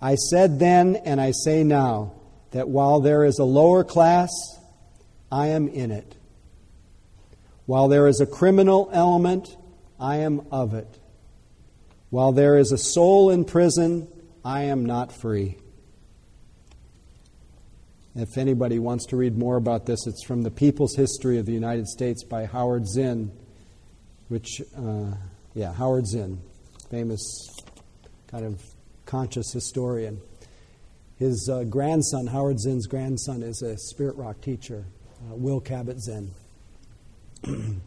I 0.00 0.14
said 0.14 0.58
then, 0.58 0.96
and 0.96 1.20
I 1.20 1.32
say 1.32 1.64
now, 1.64 2.12
that 2.52 2.68
while 2.68 3.00
there 3.00 3.24
is 3.24 3.38
a 3.38 3.44
lower 3.44 3.84
class, 3.84 4.30
I 5.30 5.48
am 5.48 5.68
in 5.68 5.90
it. 5.90 6.16
While 7.66 7.88
there 7.88 8.06
is 8.08 8.20
a 8.20 8.26
criminal 8.26 8.88
element, 8.92 9.54
I 10.00 10.16
am 10.18 10.46
of 10.50 10.72
it. 10.72 10.98
While 12.10 12.32
there 12.32 12.56
is 12.56 12.72
a 12.72 12.78
soul 12.78 13.30
in 13.30 13.44
prison, 13.44 14.08
I 14.44 14.62
am 14.62 14.86
not 14.86 15.12
free. 15.12 15.58
If 18.14 18.38
anybody 18.38 18.78
wants 18.78 19.06
to 19.06 19.16
read 19.16 19.36
more 19.36 19.56
about 19.56 19.84
this, 19.84 20.06
it's 20.06 20.24
from 20.24 20.42
The 20.42 20.50
People's 20.50 20.96
History 20.96 21.38
of 21.38 21.46
the 21.46 21.52
United 21.52 21.86
States 21.86 22.24
by 22.24 22.46
Howard 22.46 22.88
Zinn, 22.88 23.30
which, 24.28 24.62
uh, 24.76 25.12
yeah, 25.54 25.72
Howard 25.72 26.06
Zinn, 26.06 26.40
famous 26.90 27.48
kind 28.28 28.44
of 28.44 28.62
conscious 29.06 29.52
historian. 29.52 30.20
His 31.16 31.50
uh, 31.52 31.64
grandson, 31.64 32.28
Howard 32.28 32.60
Zinn's 32.60 32.86
grandson, 32.86 33.42
is 33.42 33.62
a 33.62 33.76
spirit 33.76 34.16
rock 34.16 34.40
teacher, 34.40 34.84
uh, 35.28 35.34
Will 35.34 35.60
Kabat-Zinn. 35.60 36.30
and 37.44 37.80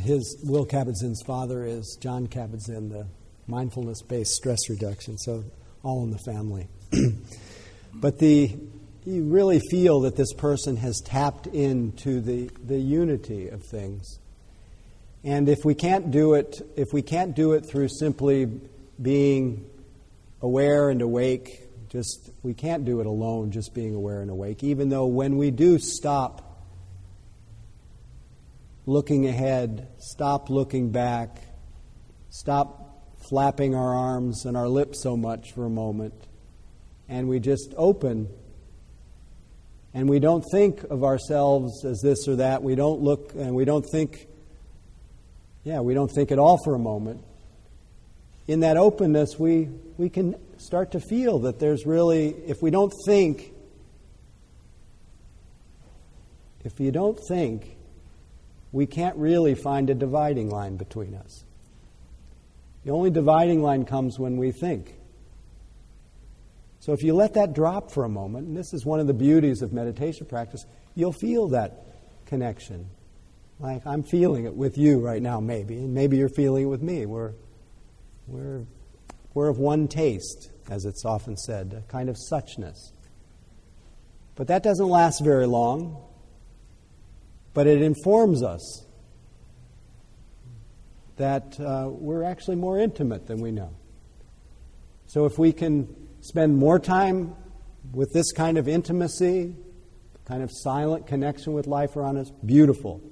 his 0.00 0.42
Will 0.44 0.66
Kabat-Zinn's 0.66 1.22
father 1.22 1.64
is 1.64 1.96
Jon 2.00 2.26
Kabat-Zinn, 2.26 2.88
the 2.88 3.06
mindfulness 3.46 4.02
based 4.02 4.34
stress 4.34 4.68
reduction. 4.68 5.16
So, 5.18 5.44
all 5.84 6.02
in 6.02 6.10
the 6.10 6.18
family. 6.18 6.68
but 7.94 8.18
the, 8.18 8.56
you 9.04 9.24
really 9.24 9.60
feel 9.70 10.00
that 10.00 10.16
this 10.16 10.32
person 10.32 10.76
has 10.76 11.00
tapped 11.04 11.46
into 11.48 12.20
the, 12.20 12.50
the 12.64 12.78
unity 12.78 13.48
of 13.48 13.62
things. 13.64 14.18
And 15.24 15.48
if 15.48 15.64
we 15.64 15.74
can't 15.74 16.10
do 16.10 16.34
it, 16.34 16.60
if 16.76 16.92
we 16.92 17.02
can't 17.02 17.34
do 17.34 17.52
it 17.52 17.64
through 17.64 17.88
simply 17.88 18.46
being 19.00 19.64
aware 20.40 20.90
and 20.90 21.00
awake, 21.00 21.68
just 21.88 22.30
we 22.42 22.54
can't 22.54 22.84
do 22.84 23.00
it 23.00 23.06
alone, 23.06 23.50
just 23.50 23.74
being 23.74 23.94
aware 23.94 24.20
and 24.20 24.30
awake. 24.30 24.64
Even 24.64 24.88
though 24.88 25.06
when 25.06 25.36
we 25.36 25.50
do 25.50 25.78
stop 25.78 26.64
looking 28.86 29.26
ahead, 29.26 29.88
stop 29.98 30.50
looking 30.50 30.90
back, 30.90 31.38
stop 32.30 32.78
flapping 33.28 33.74
our 33.74 33.94
arms 33.94 34.44
and 34.44 34.56
our 34.56 34.68
lips 34.68 35.02
so 35.02 35.16
much 35.16 35.52
for 35.52 35.66
a 35.66 35.70
moment, 35.70 36.14
and 37.08 37.28
we 37.28 37.38
just 37.38 37.74
open. 37.76 38.28
And 39.94 40.08
we 40.08 40.18
don't 40.18 40.44
think 40.50 40.82
of 40.84 41.04
ourselves 41.04 41.84
as 41.84 42.00
this 42.00 42.26
or 42.26 42.36
that. 42.36 42.62
We 42.62 42.74
don't 42.74 43.02
look 43.02 43.34
and 43.34 43.54
we 43.54 43.66
don't 43.66 43.84
think, 43.92 44.26
yeah, 45.64 45.80
we 45.80 45.94
don't 45.94 46.10
think 46.10 46.32
at 46.32 46.38
all 46.38 46.58
for 46.64 46.74
a 46.74 46.78
moment. 46.78 47.22
In 48.48 48.60
that 48.60 48.76
openness, 48.76 49.38
we, 49.38 49.68
we 49.96 50.08
can 50.08 50.34
start 50.58 50.92
to 50.92 51.00
feel 51.00 51.40
that 51.40 51.58
there's 51.58 51.86
really, 51.86 52.28
if 52.46 52.60
we 52.60 52.70
don't 52.70 52.92
think, 53.06 53.52
if 56.64 56.80
you 56.80 56.90
don't 56.90 57.18
think, 57.28 57.76
we 58.72 58.86
can't 58.86 59.16
really 59.16 59.54
find 59.54 59.90
a 59.90 59.94
dividing 59.94 60.50
line 60.50 60.76
between 60.76 61.14
us. 61.14 61.44
The 62.84 62.90
only 62.90 63.10
dividing 63.10 63.62
line 63.62 63.84
comes 63.84 64.18
when 64.18 64.36
we 64.36 64.50
think. 64.50 64.94
So 66.80 66.92
if 66.92 67.02
you 67.02 67.14
let 67.14 67.34
that 67.34 67.52
drop 67.52 67.92
for 67.92 68.04
a 68.04 68.08
moment, 68.08 68.48
and 68.48 68.56
this 68.56 68.74
is 68.74 68.84
one 68.84 68.98
of 68.98 69.06
the 69.06 69.14
beauties 69.14 69.62
of 69.62 69.72
meditation 69.72 70.26
practice, 70.26 70.64
you'll 70.96 71.12
feel 71.12 71.48
that 71.48 71.86
connection. 72.26 72.88
Like 73.58 73.86
I'm 73.86 74.02
feeling 74.02 74.44
it 74.44 74.56
with 74.56 74.76
you 74.76 74.98
right 74.98 75.22
now, 75.22 75.40
maybe, 75.40 75.76
and 75.76 75.94
maybe 75.94 76.16
you're 76.16 76.28
feeling 76.28 76.64
it 76.64 76.66
with 76.66 76.82
me. 76.82 77.06
We're, 77.06 77.32
we're, 78.26 78.64
we're 79.34 79.48
of 79.48 79.58
one 79.58 79.88
taste, 79.88 80.50
as 80.68 80.84
it's 80.84 81.04
often 81.04 81.36
said, 81.36 81.72
a 81.72 81.92
kind 81.92 82.08
of 82.08 82.16
suchness. 82.16 82.92
But 84.34 84.48
that 84.48 84.62
doesn't 84.62 84.88
last 84.88 85.22
very 85.22 85.46
long, 85.46 86.02
but 87.54 87.66
it 87.66 87.82
informs 87.82 88.42
us 88.42 88.86
that 91.16 91.60
uh, 91.60 91.88
we're 91.90 92.24
actually 92.24 92.56
more 92.56 92.78
intimate 92.78 93.26
than 93.26 93.40
we 93.40 93.50
know. 93.50 93.76
So 95.06 95.26
if 95.26 95.38
we 95.38 95.52
can 95.52 95.94
spend 96.20 96.56
more 96.56 96.78
time 96.78 97.36
with 97.92 98.12
this 98.12 98.32
kind 98.32 98.56
of 98.56 98.66
intimacy, 98.66 99.54
kind 100.24 100.42
of 100.42 100.50
silent 100.50 101.06
connection 101.06 101.52
with 101.52 101.66
life 101.66 101.96
around 101.96 102.16
us, 102.16 102.30
beautiful. 102.44 103.02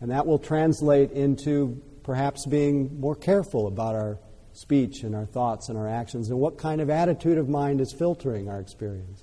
And 0.00 0.10
that 0.10 0.26
will 0.26 0.38
translate 0.38 1.10
into 1.12 1.80
perhaps 2.02 2.46
being 2.46 3.00
more 3.00 3.16
careful 3.16 3.66
about 3.66 3.94
our 3.94 4.18
speech 4.52 5.02
and 5.02 5.14
our 5.14 5.26
thoughts 5.26 5.68
and 5.68 5.76
our 5.76 5.88
actions 5.88 6.30
and 6.30 6.38
what 6.38 6.58
kind 6.58 6.80
of 6.80 6.88
attitude 6.88 7.38
of 7.38 7.48
mind 7.48 7.80
is 7.80 7.94
filtering 7.98 8.48
our 8.48 8.60
experience. 8.60 9.22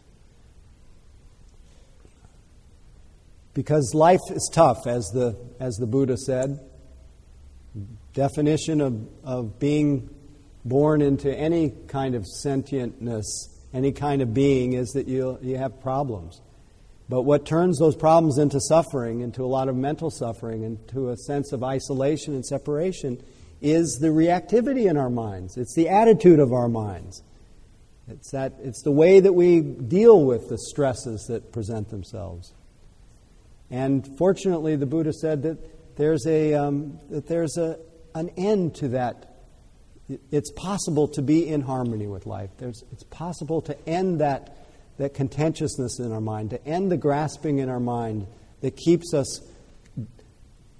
Because 3.53 3.93
life 3.93 4.19
is 4.31 4.49
tough, 4.51 4.87
as 4.87 5.05
the, 5.13 5.37
as 5.59 5.75
the 5.75 5.85
Buddha 5.85 6.17
said 6.17 6.59
definition 8.13 8.81
of, 8.81 9.07
of 9.23 9.59
being 9.59 10.09
born 10.65 11.01
into 11.01 11.33
any 11.35 11.71
kind 11.87 12.15
of 12.15 12.25
sentientness, 12.45 13.23
any 13.73 13.91
kind 13.91 14.21
of 14.21 14.33
being, 14.33 14.73
is 14.73 14.89
that 14.89 15.07
you, 15.07 15.37
you 15.41 15.57
have 15.57 15.81
problems. 15.81 16.41
But 17.13 17.25
what 17.25 17.45
turns 17.45 17.77
those 17.77 17.95
problems 17.95 18.39
into 18.39 18.59
suffering, 18.59 19.21
into 19.21 19.43
a 19.43 19.45
lot 19.45 19.69
of 19.69 19.75
mental 19.75 20.09
suffering, 20.09 20.63
into 20.63 21.09
a 21.11 21.15
sense 21.15 21.51
of 21.51 21.63
isolation 21.63 22.33
and 22.33 22.43
separation, 22.43 23.21
is 23.61 23.99
the 24.01 24.07
reactivity 24.07 24.89
in 24.89 24.97
our 24.97 25.11
minds. 25.11 25.55
It's 25.55 25.75
the 25.75 25.89
attitude 25.89 26.39
of 26.39 26.51
our 26.51 26.67
minds. 26.67 27.21
It's, 28.07 28.31
that, 28.31 28.53
it's 28.63 28.81
the 28.81 28.91
way 28.91 29.19
that 29.19 29.33
we 29.33 29.61
deal 29.61 30.25
with 30.25 30.49
the 30.49 30.57
stresses 30.57 31.27
that 31.29 31.51
present 31.51 31.89
themselves. 31.89 32.55
And 33.69 34.17
fortunately, 34.17 34.75
the 34.75 34.87
Buddha 34.87 35.13
said 35.13 35.43
that 35.43 35.95
there's 35.97 36.25
a, 36.25 36.55
um, 36.55 36.97
that 37.11 37.27
there's 37.27 37.57
a, 37.57 37.77
an 38.15 38.29
end 38.37 38.73
to 38.77 38.87
that. 38.87 39.35
It's 40.31 40.51
possible 40.53 41.07
to 41.09 41.21
be 41.21 41.47
in 41.47 41.61
harmony 41.61 42.07
with 42.07 42.25
life. 42.25 42.49
There's, 42.57 42.83
it's 42.91 43.03
possible 43.03 43.61
to 43.61 43.87
end 43.87 44.19
that, 44.19 44.57
that 44.97 45.13
contentiousness 45.13 45.99
in 45.99 46.11
our 46.11 46.21
mind, 46.21 46.51
to 46.51 46.65
end 46.65 46.91
the 46.91 46.97
grasping 46.97 47.59
in 47.59 47.69
our 47.69 47.79
mind 47.79 48.27
that 48.61 48.75
keeps 48.77 49.13
us 49.13 49.41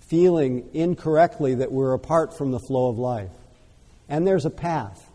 feeling 0.08 0.70
incorrectly 0.74 1.56
that 1.56 1.72
we're 1.72 1.94
apart 1.94 2.38
from 2.38 2.52
the 2.52 2.60
flow 2.60 2.90
of 2.90 2.98
life. 2.98 3.32
And 4.08 4.28
there's 4.28 4.46
a 4.46 4.52
path. 4.52 5.10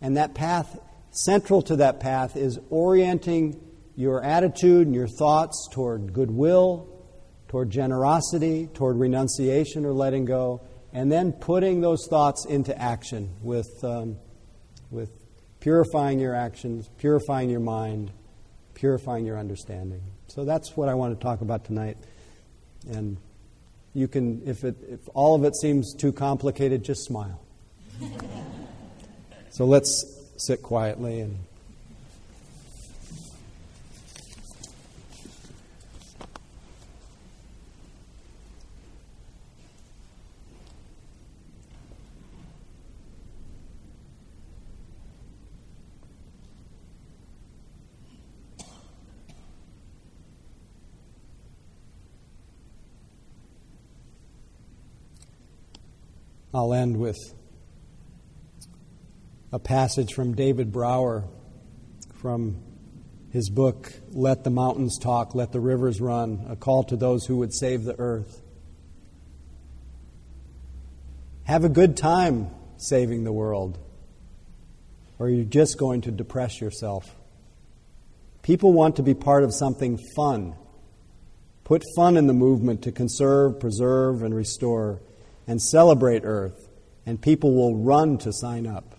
And 0.00 0.16
that 0.16 0.34
path, 0.34 0.78
central 1.10 1.62
to 1.62 1.76
that 1.76 2.00
path, 2.00 2.36
is 2.36 2.58
orienting 2.70 3.60
your 3.96 4.22
attitude 4.22 4.86
and 4.86 4.94
your 4.94 5.08
thoughts 5.08 5.68
toward 5.72 6.12
goodwill, 6.12 6.88
toward 7.48 7.70
generosity, 7.70 8.68
toward 8.74 8.98
renunciation 8.98 9.84
or 9.84 9.92
letting 9.92 10.24
go, 10.24 10.60
and 10.92 11.10
then 11.10 11.32
putting 11.32 11.80
those 11.80 12.06
thoughts 12.08 12.44
into 12.46 12.76
action 12.78 13.30
with, 13.42 13.68
um, 13.84 14.16
with 14.90 15.10
purifying 15.60 16.18
your 16.18 16.34
actions, 16.34 16.90
purifying 16.98 17.48
your 17.48 17.60
mind, 17.60 18.10
purifying 18.82 19.24
your 19.24 19.38
understanding. 19.38 20.02
So 20.26 20.44
that's 20.44 20.76
what 20.76 20.88
I 20.88 20.94
want 20.94 21.16
to 21.16 21.22
talk 21.22 21.40
about 21.40 21.64
tonight. 21.64 21.96
And 22.90 23.16
you 23.94 24.08
can, 24.08 24.42
if, 24.44 24.64
it, 24.64 24.74
if 24.90 24.98
all 25.14 25.36
of 25.36 25.44
it 25.44 25.54
seems 25.54 25.94
too 25.94 26.10
complicated, 26.10 26.82
just 26.82 27.04
smile. 27.04 27.40
so 29.50 29.66
let's 29.66 30.04
sit 30.36 30.64
quietly 30.64 31.20
and 31.20 31.38
I'll 56.54 56.74
end 56.74 56.98
with 56.98 57.16
a 59.52 59.58
passage 59.58 60.12
from 60.12 60.34
David 60.34 60.70
Brower 60.70 61.24
from 62.20 62.62
his 63.30 63.48
book, 63.48 63.90
Let 64.10 64.44
the 64.44 64.50
Mountains 64.50 64.98
Talk, 64.98 65.34
Let 65.34 65.52
the 65.52 65.60
Rivers 65.60 65.98
Run, 65.98 66.44
a 66.50 66.56
call 66.56 66.84
to 66.84 66.96
those 66.96 67.24
who 67.24 67.38
would 67.38 67.54
save 67.54 67.84
the 67.84 67.98
earth. 67.98 68.42
Have 71.44 71.64
a 71.64 71.70
good 71.70 71.96
time 71.96 72.50
saving 72.76 73.24
the 73.24 73.32
world, 73.32 73.78
or 75.18 75.30
you're 75.30 75.46
just 75.46 75.78
going 75.78 76.02
to 76.02 76.10
depress 76.10 76.60
yourself. 76.60 77.16
People 78.42 78.74
want 78.74 78.96
to 78.96 79.02
be 79.02 79.14
part 79.14 79.42
of 79.42 79.54
something 79.54 79.98
fun. 80.14 80.54
Put 81.64 81.82
fun 81.96 82.18
in 82.18 82.26
the 82.26 82.34
movement 82.34 82.82
to 82.82 82.92
conserve, 82.92 83.58
preserve, 83.58 84.22
and 84.22 84.34
restore 84.34 85.00
and 85.46 85.60
celebrate 85.60 86.22
Earth, 86.24 86.68
and 87.06 87.20
people 87.20 87.54
will 87.54 87.76
run 87.76 88.18
to 88.18 88.32
sign 88.32 88.66
up. 88.66 88.96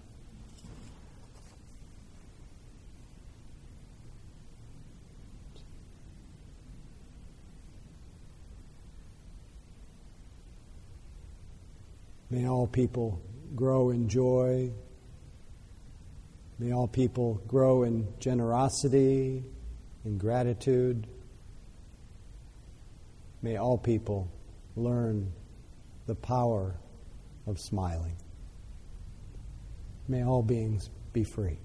May 12.29 12.47
all 12.47 12.65
people 12.65 13.21
grow 13.55 13.91
in 13.91 14.09
joy. 14.09 14.71
May 16.57 16.71
all 16.71 16.87
people 16.87 17.41
grow 17.47 17.83
in 17.83 18.07
generosity, 18.19 19.43
in 20.03 20.17
gratitude. 20.17 21.05
May 23.43 23.57
all 23.57 23.77
people 23.77 24.31
learn 24.75 25.31
the 26.05 26.15
power 26.15 26.75
of 27.47 27.59
smiling. 27.59 28.15
May 30.07 30.23
all 30.23 30.43
beings 30.43 30.89
be 31.13 31.23
free. 31.23 31.57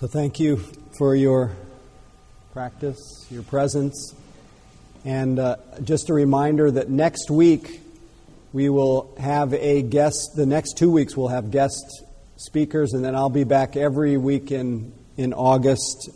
So, 0.00 0.06
thank 0.06 0.38
you 0.38 0.58
for 0.96 1.16
your 1.16 1.50
practice, 2.52 3.26
your 3.30 3.42
presence. 3.42 4.14
And 5.04 5.38
uh, 5.38 5.56
just 5.82 6.10
a 6.10 6.14
reminder 6.14 6.70
that 6.70 6.90
next 6.90 7.30
week 7.30 7.80
we 8.52 8.68
will 8.68 9.14
have 9.18 9.54
a 9.54 9.82
guest, 9.82 10.32
the 10.36 10.46
next 10.46 10.76
two 10.76 10.90
weeks 10.90 11.16
we'll 11.16 11.28
have 11.28 11.50
guest 11.50 12.04
speakers, 12.36 12.92
and 12.92 13.04
then 13.04 13.14
I'll 13.14 13.30
be 13.30 13.44
back 13.44 13.76
every 13.76 14.16
week 14.16 14.50
in, 14.52 14.92
in 15.16 15.32
August 15.32 16.10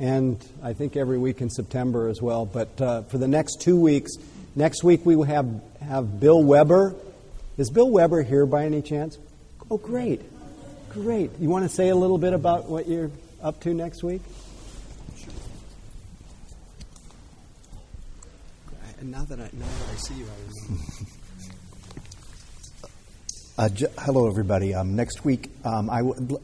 and 0.00 0.42
I 0.62 0.72
think 0.72 0.96
every 0.96 1.18
week 1.18 1.42
in 1.42 1.50
September 1.50 2.08
as 2.08 2.22
well. 2.22 2.46
But 2.46 2.80
uh, 2.80 3.02
for 3.02 3.18
the 3.18 3.28
next 3.28 3.60
two 3.60 3.78
weeks, 3.78 4.12
next 4.56 4.82
week 4.82 5.04
we 5.04 5.14
will 5.14 5.24
have, 5.24 5.60
have 5.82 6.18
Bill 6.18 6.42
Weber. 6.42 6.94
Is 7.58 7.70
Bill 7.70 7.90
Weber 7.90 8.22
here 8.22 8.46
by 8.46 8.64
any 8.64 8.80
chance? 8.80 9.18
Oh, 9.70 9.76
great. 9.76 10.22
Great. 10.88 11.30
You 11.38 11.50
want 11.50 11.68
to 11.68 11.68
say 11.68 11.90
a 11.90 11.94
little 11.94 12.16
bit 12.16 12.32
about 12.32 12.68
what 12.68 12.88
you're 12.88 13.10
up 13.42 13.60
to 13.60 13.74
next 13.74 14.02
week? 14.02 14.22
And 19.00 19.10
now 19.12 19.19
that 19.30 19.38
I 19.38 19.48
now 19.52 19.64
that 19.64 19.90
I 19.92 19.94
see 19.94 20.14
you, 20.14 20.26
I 20.26 20.64
remember. 20.64 20.84
Uh, 23.56 23.68
j- 23.68 23.86
hello, 23.98 24.26
everybody. 24.26 24.74
Um, 24.74 24.96
next 24.96 25.24
week, 25.24 25.50
um, 25.64 25.88
I 25.88 25.98
w- 25.98 26.40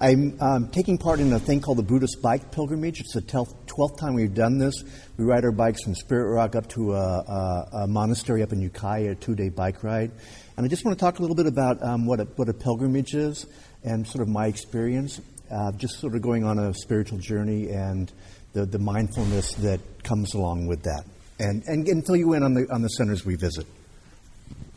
I'm 0.00 0.40
um, 0.40 0.68
taking 0.68 0.96
part 0.96 1.20
in 1.20 1.30
a 1.34 1.38
thing 1.38 1.60
called 1.60 1.76
the 1.76 1.82
Buddhist 1.82 2.22
Bike 2.22 2.50
Pilgrimage. 2.50 3.00
It's 3.00 3.12
the 3.12 3.20
12th 3.20 3.98
time 3.98 4.14
we've 4.14 4.32
done 4.32 4.56
this. 4.56 4.84
We 5.18 5.24
ride 5.24 5.44
our 5.44 5.52
bikes 5.52 5.82
from 5.82 5.94
Spirit 5.94 6.32
Rock 6.32 6.54
up 6.56 6.66
to 6.70 6.94
a, 6.94 6.96
a, 6.98 7.68
a 7.82 7.86
monastery 7.88 8.42
up 8.42 8.52
in 8.52 8.60
Ukiah, 8.62 9.10
a 9.10 9.14
two 9.14 9.34
day 9.34 9.50
bike 9.50 9.82
ride. 9.82 10.10
And 10.56 10.64
I 10.64 10.68
just 10.68 10.82
want 10.84 10.98
to 10.98 11.04
talk 11.04 11.18
a 11.18 11.22
little 11.22 11.36
bit 11.36 11.46
about 11.46 11.82
um, 11.82 12.06
what, 12.06 12.20
a, 12.20 12.24
what 12.36 12.48
a 12.48 12.54
pilgrimage 12.54 13.14
is 13.14 13.44
and 13.82 14.06
sort 14.06 14.22
of 14.22 14.28
my 14.28 14.46
experience, 14.46 15.20
uh, 15.50 15.72
just 15.72 15.98
sort 16.00 16.14
of 16.14 16.22
going 16.22 16.44
on 16.44 16.58
a 16.58 16.72
spiritual 16.72 17.18
journey 17.18 17.68
and 17.68 18.10
the, 18.54 18.64
the 18.64 18.78
mindfulness 18.78 19.52
that 19.56 19.80
comes 20.04 20.32
along 20.32 20.66
with 20.66 20.84
that 20.84 21.04
and, 21.38 21.62
and, 21.66 21.86
and 21.88 22.06
fill 22.06 22.16
you 22.16 22.32
in 22.34 22.42
on 22.42 22.54
the, 22.54 22.66
on 22.72 22.82
the 22.82 22.88
centers 22.88 23.24
we 23.24 23.36
visit. 23.36 23.66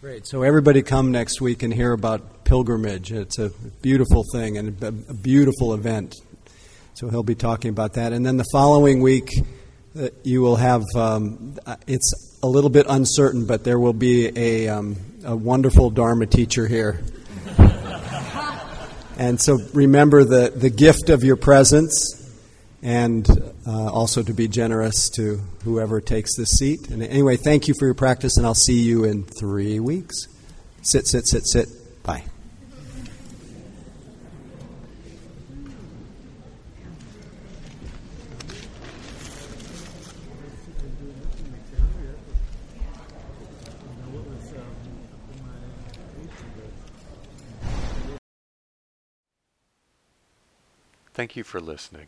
Great. 0.01 0.27
So 0.27 0.43
everybody 0.43 0.83
come 0.83 1.11
next 1.11 1.41
week 1.41 1.63
and 1.63 1.73
hear 1.73 1.91
about 1.91 2.43
pilgrimage. 2.43 3.11
It's 3.11 3.39
a 3.39 3.49
beautiful 3.81 4.23
thing 4.31 4.57
and 4.57 4.81
a, 4.81 4.87
a 4.87 5.13
beautiful 5.13 5.73
event. 5.73 6.15
So 6.93 7.09
he'll 7.09 7.23
be 7.23 7.35
talking 7.35 7.69
about 7.69 7.93
that. 7.93 8.13
And 8.13 8.25
then 8.25 8.37
the 8.37 8.45
following 8.51 9.01
week, 9.01 9.29
uh, 9.99 10.09
you 10.23 10.41
will 10.41 10.55
have, 10.55 10.83
um, 10.95 11.57
uh, 11.65 11.75
it's 11.87 12.39
a 12.43 12.47
little 12.47 12.69
bit 12.69 12.85
uncertain, 12.87 13.45
but 13.45 13.63
there 13.63 13.79
will 13.79 13.93
be 13.93 14.31
a, 14.37 14.67
um, 14.69 14.95
a 15.25 15.35
wonderful 15.35 15.89
Dharma 15.89 16.25
teacher 16.25 16.67
here. 16.67 17.01
and 19.17 19.41
so 19.41 19.57
remember 19.73 20.23
the, 20.23 20.53
the 20.55 20.69
gift 20.69 21.09
of 21.09 21.23
your 21.23 21.35
presence 21.35 22.31
and 22.81 23.27
uh, 23.67 23.91
also 23.91 24.23
to 24.23 24.33
be 24.33 24.47
generous 24.47 25.09
to 25.09 25.37
whoever 25.63 25.99
takes 25.99 26.35
this 26.37 26.49
seat. 26.51 26.89
And 26.89 27.03
anyway, 27.03 27.35
thank 27.35 27.67
you 27.67 27.73
for 27.77 27.85
your 27.85 27.95
practice, 27.95 28.37
and 28.37 28.45
I'll 28.45 28.55
see 28.55 28.79
you 28.79 29.03
in 29.03 29.23
three 29.23 29.79
weeks. 29.79 30.27
Sit, 30.81 31.05
sit, 31.05 31.27
sit, 31.27 31.45
sit. 31.45 31.67
Bye. 32.03 32.23
Thank 51.13 51.35
you 51.35 51.43
for 51.43 51.59
listening. 51.59 52.07